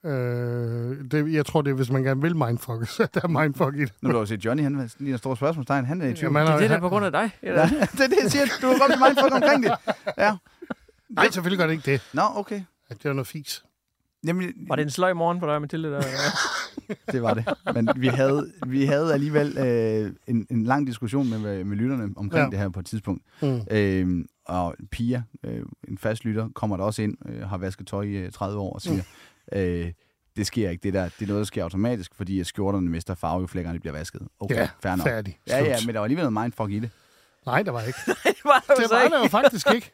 [0.06, 3.76] Øh, det, jeg tror, det er, hvis man gerne vil mindfuck, så der er mindfuck
[3.76, 3.94] i det.
[4.02, 5.86] Nu har du set Johnny, han lige en stor spørgsmålstegn.
[5.86, 6.34] Han er i tvivl.
[6.34, 7.32] Jamen, Det er det, der er på grund af dig.
[7.44, 7.68] Ja, Eller?
[7.98, 8.46] det er det, jeg siger.
[8.62, 9.72] Du har godt mindfuck omkring det.
[10.18, 10.38] Ja.
[11.10, 12.02] Nej, selvfølgelig gør det ikke det.
[12.14, 12.62] Nå, okay.
[12.90, 13.64] Ja, Det er noget fis.
[14.28, 15.90] Jamen, Var det en sløj morgen for dig, Mathilde?
[15.92, 16.02] Der...
[17.12, 17.46] det var det.
[17.74, 22.44] Men vi havde, vi havde alligevel øh, en, en lang diskussion med, med lytterne omkring
[22.46, 22.50] Ja.
[22.50, 23.24] det her på et tidspunkt.
[23.42, 23.62] Mm.
[23.72, 28.04] Øh, og Pia, øh, en fast lytter, kommer der også ind, øh, har vasket tøj
[28.04, 29.02] i øh, 30 år og siger,
[29.52, 29.58] mm.
[29.60, 29.92] øh,
[30.36, 31.04] det sker ikke det der.
[31.04, 34.22] Det er noget, der sker automatisk, fordi at skjorterne mister farve, jo flækkerne bliver vasket.
[34.40, 35.08] Okay, Ja, fair nok.
[35.08, 35.40] færdig.
[35.48, 36.90] Ja, ja, men der var alligevel noget mindfuck i det.
[37.46, 38.00] Nej, der var ikke.
[38.26, 39.16] det var der Det var ikke.
[39.16, 39.92] der jo faktisk ikke.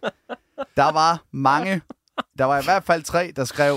[0.78, 1.82] Der var mange,
[2.38, 3.76] der var i hvert fald tre, der skrev,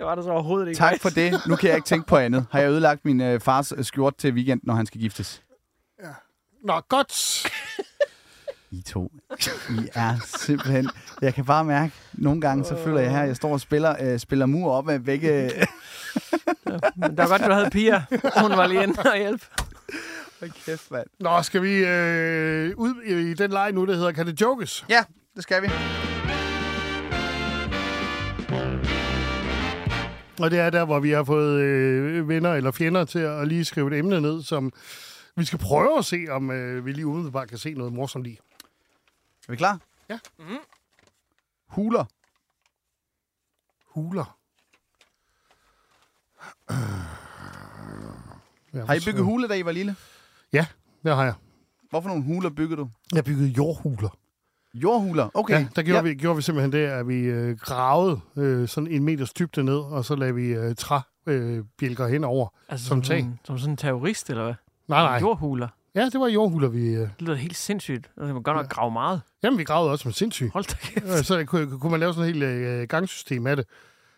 [0.00, 0.78] Det var der så overhovedet ikke.
[0.78, 2.46] tak for det, nu kan jeg ikke tænke på andet.
[2.50, 5.42] Har jeg ødelagt min øh, fars øh, skjort til weekend, når han skal giftes?
[6.64, 7.46] Nå, godt.
[8.70, 9.12] I to.
[9.70, 10.90] I er simpelthen...
[11.22, 13.96] Jeg kan bare mærke, nogle gange så føler jeg her, at jeg står og spiller,
[14.00, 15.50] øh, spiller mur op af begge...
[16.96, 18.04] Men det var godt, du havde Pia.
[18.40, 19.46] Hun var lige inde og hjælpe.
[20.40, 21.06] Hold kæft, mand.
[21.20, 24.84] Nå, skal vi øh, ud i den leg nu, der hedder Kan det jokes?
[24.88, 25.04] Ja,
[25.36, 25.68] det skal vi.
[30.42, 33.64] Og det er der, hvor vi har fået øh, venner eller fjender til at lige
[33.64, 34.72] skrive et emne ned, som
[35.36, 38.38] vi skal prøve at se, om øh, vi lige umiddelbart kan se noget morsomt i.
[39.48, 39.80] Er vi klar?
[40.08, 40.18] Ja.
[40.38, 40.56] Mhm.
[41.66, 42.04] Huler.
[43.86, 44.36] Huler.
[48.74, 49.96] Ja, Har I bygget huler, da I var lille?
[50.52, 50.66] Ja,
[51.04, 51.34] det har jeg.
[51.90, 52.90] Hvorfor nogle huler bygger du?
[53.14, 54.16] Jeg byggede jordhuler.
[54.74, 55.28] Jordhuler?
[55.34, 55.54] Okay.
[55.54, 56.02] Ja, der gjorde, ja.
[56.02, 59.78] vi, gjorde vi simpelthen det, at vi øh, gravede øh, sådan en meters dybde ned,
[59.78, 63.18] og så lagde vi øh, træbjælker øh, bjælker henover Altså som tag.
[63.20, 64.54] sådan, som sådan en terrorist, eller hvad?
[64.88, 65.18] Nej, nej.
[65.20, 65.68] Jordhuler.
[65.94, 66.88] Ja, det var jordhuler, vi...
[66.88, 68.06] Øh, Det lyder helt sindssygt.
[68.16, 69.20] Altså, man kan godt nok grave meget.
[69.42, 70.52] jamen, vi gravede også med sindssygt.
[70.52, 71.06] Hold da kæft.
[71.18, 73.64] Øh, Så kunne, kunne man lave sådan et helt øh, gangsystem af det.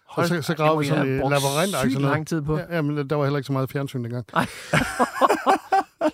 [0.08, 1.90] Hold og så, så det gravede vi sådan have en labyrint.
[1.92, 2.58] sygt lang tid på.
[2.70, 4.26] Ja, men der var heller ikke så meget fjernsyn dengang.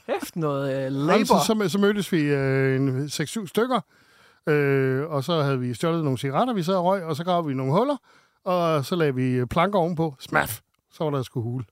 [0.07, 1.65] Kæft noget uh, Nej, så, labor.
[1.65, 3.81] så, så mødtes vi øh, en 6-7 stykker,
[4.49, 7.49] øh, og så havde vi stjålet nogle cigaretter, vi sad og røg, og så gravede
[7.49, 7.97] vi nogle huller,
[8.45, 10.15] og så lagde vi planker ovenpå.
[10.21, 10.61] Smaf!
[10.93, 11.65] Så var der sgu hule.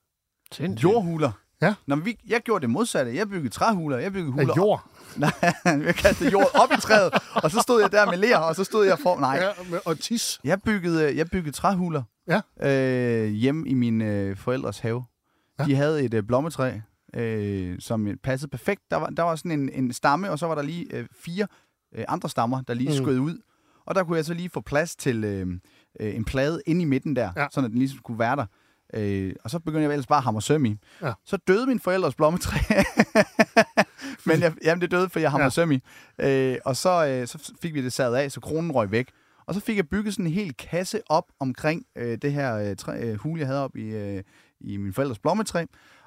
[0.53, 0.83] Sindssygt.
[0.85, 1.31] Jordhuler?
[1.63, 1.75] Ja.
[1.87, 3.15] Nå, men vi, jeg gjorde det modsatte.
[3.15, 3.99] Jeg byggede træhuler.
[3.99, 4.51] Jeg byggede huler.
[4.53, 4.85] Af jord.
[5.17, 5.33] Nej,
[5.65, 8.65] jeg kastede jord op i træet, og så stod jeg der med ler, og så
[8.65, 9.17] stod jeg for...
[9.21, 10.41] Nej, Ja, med- og tis.
[10.45, 12.41] jeg byggede, jeg byggede træhuler Ja.
[12.63, 15.05] øh, hjemme i min øh, forældres have.
[15.59, 15.65] Ja.
[15.65, 16.73] De havde et øh, blommetræ,
[17.17, 18.83] øh, som passede perfekt.
[18.91, 21.47] Der var, der var sådan en, en stamme, og så var der lige øh, fire
[21.97, 23.05] øh, andre stammer, der lige Mm.
[23.05, 23.39] skød ud.
[23.87, 25.47] Og der kunne jeg så lige få plads til øh,
[26.01, 27.47] øh, en plade inde i midten der, Ja.
[27.53, 28.47] sådan at den ligesom skulle være der.
[28.95, 30.77] Øh, og så begyndte jeg ellers bare at hamre søm i.
[31.03, 31.13] Ja.
[31.25, 32.59] Så døde min forældres blommetræ.
[34.27, 35.51] Men jeg, jamen, det døde, fordi jeg hamrede Ja.
[35.51, 35.81] søm i.
[36.21, 39.11] Øh, og så, øh, så fik vi det savet af, så kronen røg væk.
[39.47, 42.77] Og så fik jeg bygget sådan en hel kasse op omkring øh, det her øh,
[42.77, 44.23] træ, øh, hule, jeg havde op i, øh,
[44.61, 45.65] i min forældres blommetræ.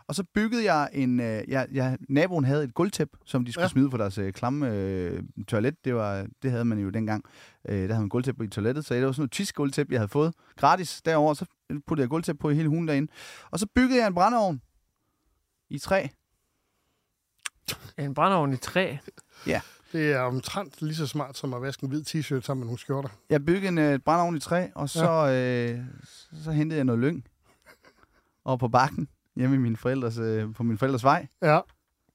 [0.10, 1.20] Og så byggede jeg en...
[1.20, 3.66] Øh, jeg, jeg, naboen havde et gulvtæp, som de skulle Ja.
[3.66, 3.70] ja.
[3.70, 5.86] smide for deres øh, klamme øh, toilet.
[5.86, 7.24] Det, var, det havde man jo dengang.
[7.70, 9.91] Øh, der havde man gulvtæp på i toilettet, så det var sådan noget tysk gulvtæp,
[9.91, 11.34] jeg havde fået gratis derover.
[11.34, 11.45] Så
[11.88, 13.12] puttede jeg gulvtæp på i hele hulen derinde.
[13.51, 14.62] Og så byggede jeg en brændeovn
[15.70, 16.07] i træ.
[17.97, 18.95] En brændeovn i træ.
[19.91, 22.80] Det er omtrent lige så smart som at vaske en hvid t-shirt sammen med nogle
[22.80, 23.10] skjorter.
[23.30, 25.72] Jeg byggede en øh, brændeovn i træ, og så, ja.
[25.72, 25.80] øh,
[26.43, 27.26] så hentede jeg noget lyng.
[28.43, 29.07] Og på bakken,
[29.40, 31.28] hjemme i min forældres, øh, på min forældres vej.
[31.44, 31.60] Ja.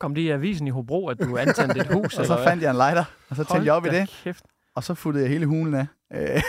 [0.01, 2.15] Kom det i avisen i Hobro, at du antændte et hus?
[2.19, 4.21] Og så fandt jeg en lighter, og så tændte jeg op i det.
[4.25, 4.45] Kæft.
[4.75, 5.87] Og så futtede jeg hele hulen af.
[6.15, 6.43] Øh,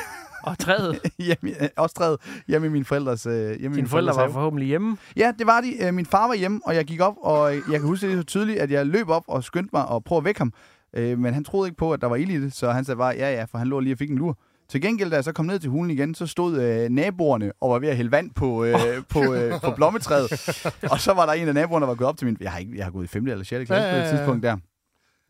[0.44, 1.00] Og træet.
[1.28, 2.18] hjemme, øh, også træet
[2.48, 4.98] hjemme i min forældres, øh, hjemme Dine min forældre var forhåbentlig hjemme.
[5.18, 5.88] Ja, det var de.
[5.88, 8.24] Øh, Min far var hjemme, og jeg gik op, og jeg kan huske det så
[8.24, 10.54] tydeligt, at jeg løb op og skyndte mig og prøve at vække ham.
[10.94, 12.98] Øh, Men han troede ikke på, at der var ild i det, så han sagde
[12.98, 14.38] bare, ja ja, for han lå lige og fik en lur.
[14.70, 17.70] Til gengæld, da jeg så kom ned til hulen igen, så stod øh, naboerne og
[17.72, 18.76] var ved at hælde vand på, øh,
[19.10, 20.32] på, øh, på blommetræet.
[20.92, 22.38] og så var der en af naboerne, der var gået op til min...
[22.40, 23.28] Jeg har, ikke, jeg har gået i 5.
[23.28, 23.50] eller 6.
[23.50, 24.18] klasse Ja, på ja, det ja.
[24.18, 24.58] tidspunkt der.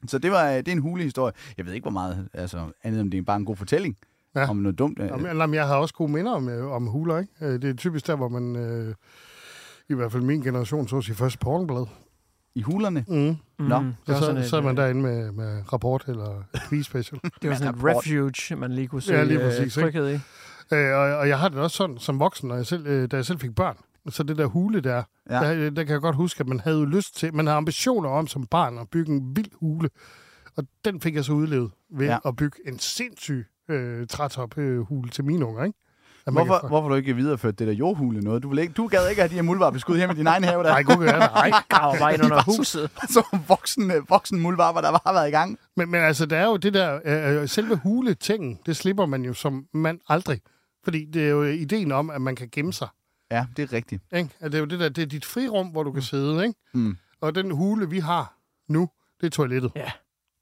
[0.07, 1.33] Så det, var, øh, det er en hulehistorie.
[1.57, 3.97] Jeg ved ikke, hvor meget, altså andet om det er bare en god fortælling.
[4.35, 4.39] Ja.
[4.41, 4.49] Ja.
[4.49, 4.99] Om noget dumt.
[5.01, 7.57] øh, Jamen, jamen, jeg har også gode minder om, øh, om huler, ikke?
[7.57, 8.95] Det er typisk der, hvor man, øh,
[9.89, 11.85] i hvert fald min generation, så sit første pornblad.
[12.55, 13.05] I hulerne.
[13.07, 13.15] Mm.
[13.15, 16.03] Mm, Nå, det Og var så sådan et, sad man øh, derinde med, med rapport
[16.07, 17.21] eller quiz special.
[17.41, 19.85] Det var sådan et refuge, man lige kunne søge Ja, lige øh, præcis, ikke?
[19.91, 20.13] tryghed i.
[20.75, 23.15] øh, og, og jeg har det også sådan som voksen, når jeg selv, øh, da
[23.15, 23.77] jeg selv fik børn.
[24.09, 25.35] Så det der hule der, ja.
[25.35, 28.27] Der, der kan jeg godt huske, at man havde lyst til, man havde ambitioner om
[28.27, 29.89] som barn at bygge en vild hule.
[30.57, 32.17] Og den fik jeg så udlevet ved ja.
[32.25, 35.79] At bygge en sindssyg øh, trætop øh, hule til mine unger, ikke?
[36.27, 38.43] Man Hvorfor, kan- hvorfor du ikke videreført det der jordhule noget?
[38.43, 40.43] Du, vil ikke, du gad ikke have de her muldvarpe skudt hjemme i din egen
[40.43, 40.69] have der.
[40.69, 41.51] Nej, gud, ja, nej.
[41.69, 42.91] Graver bare ind under var så- huset.
[43.09, 45.59] så voksen, øh, voksen muldvarper, der bare har været i gang.
[45.77, 46.99] Men, men altså, der er jo det der,
[47.41, 50.41] øh, selve hule-tingen, det slipper man jo som mand aldrig.
[50.83, 52.87] Fordi det er jo ideen om, at man kan gemme sig.
[53.31, 54.03] Ja, det er rigtigt.
[54.13, 54.29] Ikke?
[54.39, 56.59] At det er jo det der, det er dit frirum, hvor du kan sidde, ikke?
[56.73, 56.97] Mm.
[57.21, 58.33] Og den hule, vi har
[58.69, 58.89] nu,
[59.21, 59.71] det er toilettet.
[59.75, 59.91] Ja.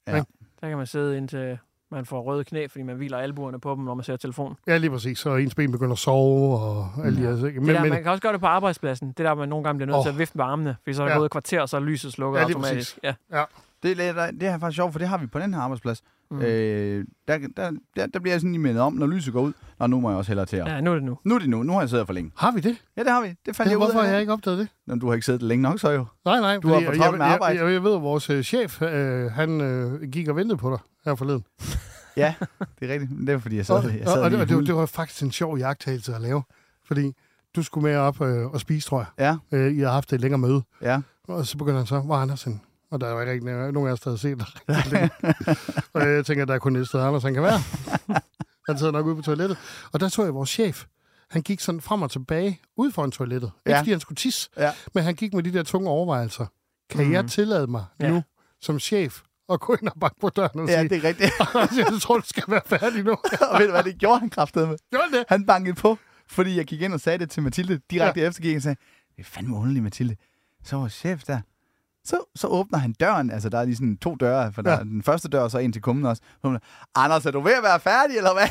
[0.08, 0.16] Ja.
[0.16, 0.26] Ikke?
[0.60, 1.58] Der kan man sidde indtil
[1.94, 4.56] man får røde knæ, fordi man hviler albuerne på dem, når man ser telefon.
[4.66, 5.18] Ja, lige præcis.
[5.18, 7.54] Så ens ben begynder at sove og alle de her ting.
[7.58, 9.08] Men, det der, man kan også gøre det på arbejdspladsen.
[9.08, 10.04] Det der, man nogle gange bliver nødt Åh.
[10.04, 11.18] til at vifte med armene, fordi så er der Ja.
[11.18, 13.00] gået et kvarter, og så er lyset slukket Ja, lige automatisk.
[13.02, 13.18] præcis.
[13.32, 13.38] Ja.
[13.38, 13.44] Ja.
[13.82, 16.02] Det, er, det er faktisk sjovt, for det har vi på den her arbejdsplads.
[16.34, 16.42] Mm.
[16.42, 19.52] Øh, der, der, der, der bliver jeg sådan lige mindet om, når lyset går ud.
[19.80, 20.66] Nå, nu må jeg også hellere til at...
[20.66, 21.18] ja, nu er det nu.
[21.24, 21.62] Nu er det nu.
[21.62, 22.30] Nu har jeg siddet for længe.
[22.36, 22.76] Har vi det?
[22.96, 23.28] Ja, det har vi.
[23.28, 24.68] Det fandt Ja, jeg ud hvorfor har jeg ikke opdaget det?
[24.86, 26.06] Nå, du har ikke siddet længe nok, så jo.
[26.24, 26.56] Nej, nej.
[26.58, 27.58] Du har for travlt med arbejde.
[27.58, 30.70] Jeg, jeg, jeg ved, at vores øh, chef, øh, han øh, gik og ventede på
[30.70, 31.44] dig her forleden.
[32.16, 32.34] Ja,
[32.80, 33.10] det er rigtigt.
[33.18, 34.66] Men Det var, fordi jeg sad, Og, jeg sad og, det, og det, hul.
[34.66, 36.42] det var faktisk en sjov jagttagelse at lave.
[36.86, 37.12] Fordi
[37.56, 39.38] du skulle med op øh, og spise, tror jeg.
[39.52, 40.62] Ja, Øh, I har haft et længere møde.
[40.82, 41.00] ja.
[41.28, 42.60] Og så begynder han så, hvor er Andersen?
[42.90, 44.44] Og der er jo ikke rigtig nogen af os, der har set
[44.92, 45.10] længe.
[45.94, 47.58] og jeg tænker, der er kun et sted, Anders han kan være.
[48.68, 49.58] han sidder nok ude på toilettet.
[49.92, 50.84] Og der så jeg vores chef.
[51.30, 53.50] Han gik sådan frem og tilbage ud foran toilettet.
[53.66, 53.78] Ikke Ja.
[53.80, 54.72] fordi han skulle tisse, Ja.
[54.94, 56.46] men han gik med de der tunge overvejelser.
[56.90, 57.12] Kan Mhm.
[57.12, 58.08] jeg tillade mig Ja.
[58.10, 58.22] nu,
[58.60, 59.20] som chef,
[59.52, 61.32] at gå ind og banke på døren og Ja, sige, det er rigtigt.
[61.92, 63.10] jeg tror, du skal være færdig nu.
[63.50, 64.78] og ved du hvad, det gjorde han kraftedeme med?
[64.90, 65.24] Gjorde han det?
[65.28, 68.26] Han bankede på, fordi jeg gik ind og sagde det til Mathilde direkte ja.
[68.28, 68.76] efter, gik jeg og sagde,
[69.16, 70.16] det er fandme underligt, Mathilde.
[70.64, 71.40] Så var chef der.
[72.06, 74.76] Så, så åbner han døren, altså der er lige sådan to døre, for der Ja.
[74.78, 76.22] er den første dør, og så en til kummen også.
[76.42, 76.58] Så hun,
[76.94, 78.48] Anders, er du ved at være færdig, eller hvad?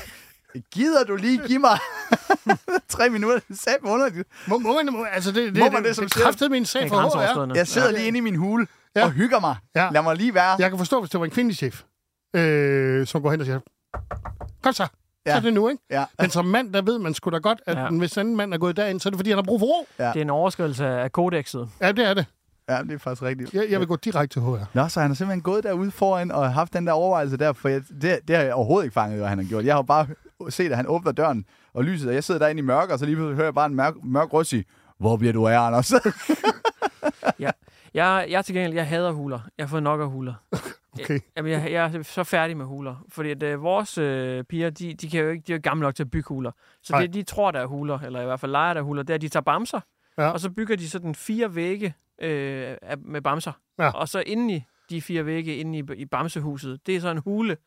[0.71, 1.77] Gider du lige give mig
[2.89, 3.39] tre minutter?
[3.39, 4.27] Det er satme underligt.
[4.47, 6.23] Må, må man, må, altså det, det, Må man det, det som det, chef?
[6.23, 7.01] kræftede min sag Det er for HR.
[7.01, 7.55] grænseoverskridende.
[7.57, 9.03] Jeg sidder lige inde i min hule Ja.
[9.05, 9.55] og hygger mig.
[9.75, 9.89] Ja.
[9.91, 10.55] Lad mig lige være.
[10.59, 11.81] Jeg kan forstå, hvis det var en kvindelig chef,
[12.35, 13.59] øh, som går hen og siger,
[14.63, 14.87] kom så, ja.
[14.87, 14.91] så
[15.25, 15.35] Ja.
[15.35, 15.83] er det nu, ikke?
[15.91, 16.05] Ja.
[16.19, 17.83] Men som mand, der ved man sgu da godt, at Ja.
[17.83, 17.89] ja.
[17.89, 19.87] hvis anden mand er gået derind, så er det, fordi han har brug for ro.
[19.99, 20.07] Ja.
[20.07, 21.69] Det er en overskridelse af kodexet.
[21.81, 22.25] Ja, det er det.
[22.75, 23.53] Ja, det er faktisk rigtigt.
[23.53, 24.57] Jeg, jeg vil gå direkte til HR.
[24.73, 27.69] Nå, så han har simpelthen gået derude foran og haft den der overvejelse der, for
[27.69, 29.65] jeg, det, det har jeg overhovedet ikke fanget, hvad han har gjort.
[29.65, 30.07] Jeg har jo bare
[30.49, 33.05] set, at han åbner døren og lyset, og jeg sidder derinde i mørke, og så
[33.05, 34.65] lige pludselig hører jeg bare en mørk, mørk røst sige,
[34.99, 35.93] hvor bliver du af, Anders?
[37.93, 39.39] Jeg, jeg er til gengæld, jeg hader huler.
[39.57, 40.33] Jeg har fået nok af huler.
[41.01, 41.19] Okay.
[41.37, 42.95] Jamen, jeg, jeg er så færdig med huler.
[43.09, 45.81] Fordi at, øh, vores øh, piger, de, de, kan jo ikke, de er jo gamle
[45.81, 46.51] nok til at bygge huler.
[46.83, 49.03] Så det, de tror, der er huler, eller i hvert fald leger, der er huler,
[49.03, 49.79] det er, at de tager bamser,
[50.17, 50.29] Ja.
[50.29, 51.93] og så bygger de sådan fire vægge
[52.23, 53.51] øh, med bamser.
[53.79, 53.89] Ja.
[53.89, 57.17] Og så inde i de fire vægge, inde i, i bamsehuset, det er så en
[57.17, 57.57] hule.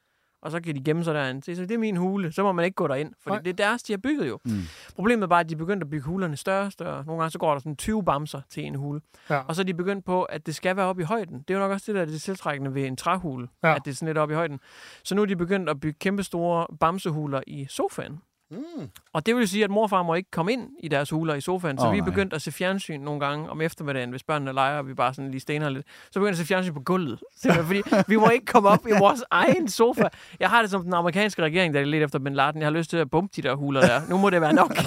[0.43, 1.41] Og så kan de gemme sig derinde.
[1.41, 2.33] Det er, så, det er min hule.
[2.33, 3.13] Så må man ikke gå derind.
[3.21, 4.39] For det er deres, de har bygget jo.
[4.45, 4.61] Mm.
[4.95, 7.05] Problemet er bare, at de er begyndt at bygge hulerne større og større.
[7.05, 9.01] Nogle gange så går der sådan 20 bamser til en hule.
[9.31, 9.39] Ja.
[9.39, 11.39] Og så er de begyndt på, at det skal være oppe i højden.
[11.39, 13.49] Det er jo nok også det, der er det tiltrækkende ved en træhule.
[13.63, 13.75] Ja.
[13.75, 14.61] At det er sådan lidt oppe i højden.
[15.05, 18.21] Så nu er de begyndt at bygge kæmpe store bamsehuler i sofaen.
[18.51, 18.89] Mm.
[19.13, 21.35] Og det vil sige, at mor og far må ikke komme ind i deres huler
[21.35, 21.79] i sofaen.
[21.79, 22.11] Så Åh, vi er nej.
[22.11, 25.31] begyndt at se fjernsyn nogle gange om eftermiddagen, hvis børnene leger, og vi bare sådan
[25.31, 25.87] lige stener lidt.
[26.07, 27.19] Så begynder vi at se fjernsyn på gulvet.
[27.67, 30.09] Fordi vi må ikke komme op i vores egen sofa.
[30.41, 32.57] Jeg har det som den amerikanske regering, der er lidt efter Bin Laden.
[32.61, 34.01] Jeg har lyst til at bumpe de der huler der.
[34.09, 34.77] Nu må det være nok.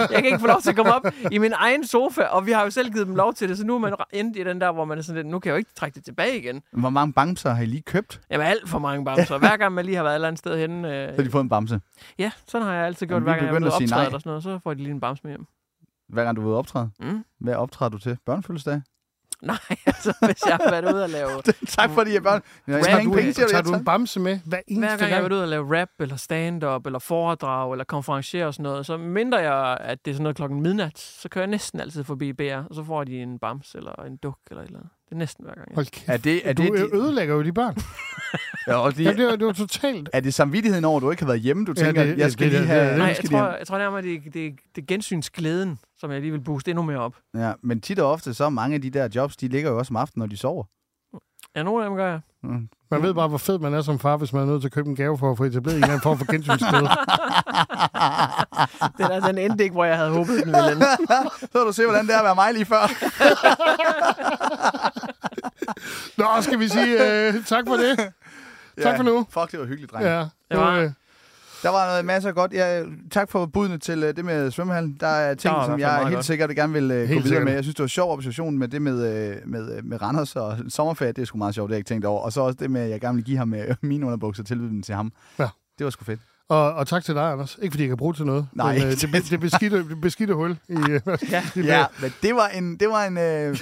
[0.00, 2.52] jeg kan ikke få lov til at komme op i min egen sofa, og vi
[2.52, 3.58] har jo selv givet dem lov til det.
[3.58, 5.48] Så nu er man endt i den der, hvor man er sådan lidt, nu kan
[5.48, 6.62] jeg jo ikke trække det tilbage igen.
[6.72, 8.20] Hvor mange bamser har I lige købt?
[8.30, 9.38] Jamen alt for mange bamser.
[9.38, 10.88] Hver gang man lige har været et eller andet sted henne.
[10.88, 11.80] Så Øh, har de fået en bamse.
[12.18, 14.04] ja, sådan har jeg altid gjort, hver gang jeg er optræde nej.
[14.06, 14.42] eller sådan noget.
[14.42, 15.46] Så får de lige en bamse med hjem.
[16.08, 16.90] Hver gang du er ude at optræde.
[17.00, 17.24] Mm.
[17.40, 18.18] Hvad optræder du til?
[18.26, 18.82] Børnefødselsdag?
[19.42, 21.42] Nej, altså hvis jeg har været ude og lave...
[21.76, 22.42] tak fordi jeg børn.
[22.66, 24.88] Jeg har ingen du, penge til tager jeg du en bamse med hver eneste Hver
[24.88, 25.14] gang jeg gang?
[25.14, 28.86] har været ude og lave rap, eller stand-up, eller foredrag, eller konferencier og sådan noget,
[28.86, 32.04] så mindre jeg, at det er sådan noget klokken midnat, så kører jeg næsten altid
[32.04, 34.92] forbi BR, og så får de en bams, eller en duk, eller et eller andet.
[35.08, 35.74] Det er næsten hver gang.
[35.74, 36.08] Hold kæft.
[36.08, 37.76] Er det, er Du det, de, ødelægger jo de børn.
[38.68, 40.08] ja, også Ja, lige, det, er, det er jo totalt.
[40.12, 41.64] er det samvittigheden over, at du ikke har været hjemme?
[41.64, 42.88] Du Ja, tænker, det- jeg skal det- lige det- have...
[42.88, 44.82] det- Nej, nu jeg skal tror, de jeg tror nærmere, det, er- det, er- det
[44.82, 47.16] er gensynsglæden, som jeg lige vil booste endnu mere op.
[47.34, 49.78] Ja, men tit og ofte, så er mange af de der jobs, de ligger jo
[49.78, 50.64] også om aftenen, når de sover.
[51.56, 52.20] Ja, nogle af dem gør jeg.
[52.42, 52.68] Mm.
[52.90, 54.72] Man ved bare, hvor fed man er som far, hvis man er nødt til at
[54.72, 56.88] købe en gave for at få etableret en eller anden form for gensynsglæde.
[58.98, 60.86] Den, er, den endte ikke, hvor jeg havde håbet, den ville ende.
[61.52, 62.82] Så du se, hvordan det er at være mig lige før.
[66.20, 68.12] Nå, skal vi sige uh, tak for det?
[68.82, 69.26] Tak for nu.
[69.30, 70.04] Fuck, det var hyggeligt, dreng.
[70.04, 70.18] Ja,
[70.50, 70.90] Det var- øh,
[71.62, 72.52] Der var noget masser af godt.
[72.52, 74.96] Ja, tak for budene til uh, det med svømmehallen.
[75.00, 76.24] Der er ting, i som jeg meget helt godt.
[76.24, 77.44] sikkert gerne vil uh, gå Helt videre sikkert.
[77.44, 77.52] med.
[77.52, 81.12] Jeg synes, det var sjov observation med det med, uh, med, med Randers og sommerferie.
[81.12, 82.20] Det er sgu meget sjovt, det har jeg ikke tænkt over.
[82.20, 84.46] Og så også det med, at jeg gerne vil give ham uh, mine underbukser og
[84.46, 85.12] tilbyde dem til ham.
[85.38, 85.48] Ja.
[85.78, 86.20] Det var sgu fedt.
[86.48, 87.58] Og, og tak til dig, Anders.
[87.62, 88.48] Ikke fordi jeg kan bruge det til noget.
[88.52, 88.74] Nej.
[88.78, 90.72] Men, øh, det, det, beskidte, det beskidte hul i...
[90.72, 91.42] Øh, Ja.
[91.56, 92.76] i Ja, men det var en...
[92.76, 93.16] Det var, en,
[93.50, 93.56] uh,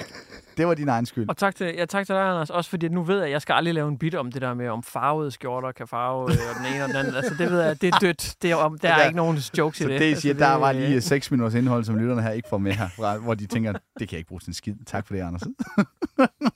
[0.57, 1.28] det var din egen skyld.
[1.28, 2.51] Og tak til, ja, tak til dig, Anders.
[2.51, 4.43] Også fordi at nu ved jeg, at jeg skal aldrig lave en bit om det
[4.43, 7.14] der med, om farvede skjorter kan farve øh, og den ene og den anden.
[7.14, 8.34] Altså, det ved jeg, det er dødt.
[8.43, 10.01] Det er, om, der er ikke nogen jokes Så i det.
[10.01, 12.59] det, I siger, altså, der var lige 6 minutters indhold, som lytterne her ikke får
[12.59, 14.74] med her, fra- hvor de tænker, det kan jeg ikke bruge til en skid.
[14.87, 15.43] Tak for det, Anders.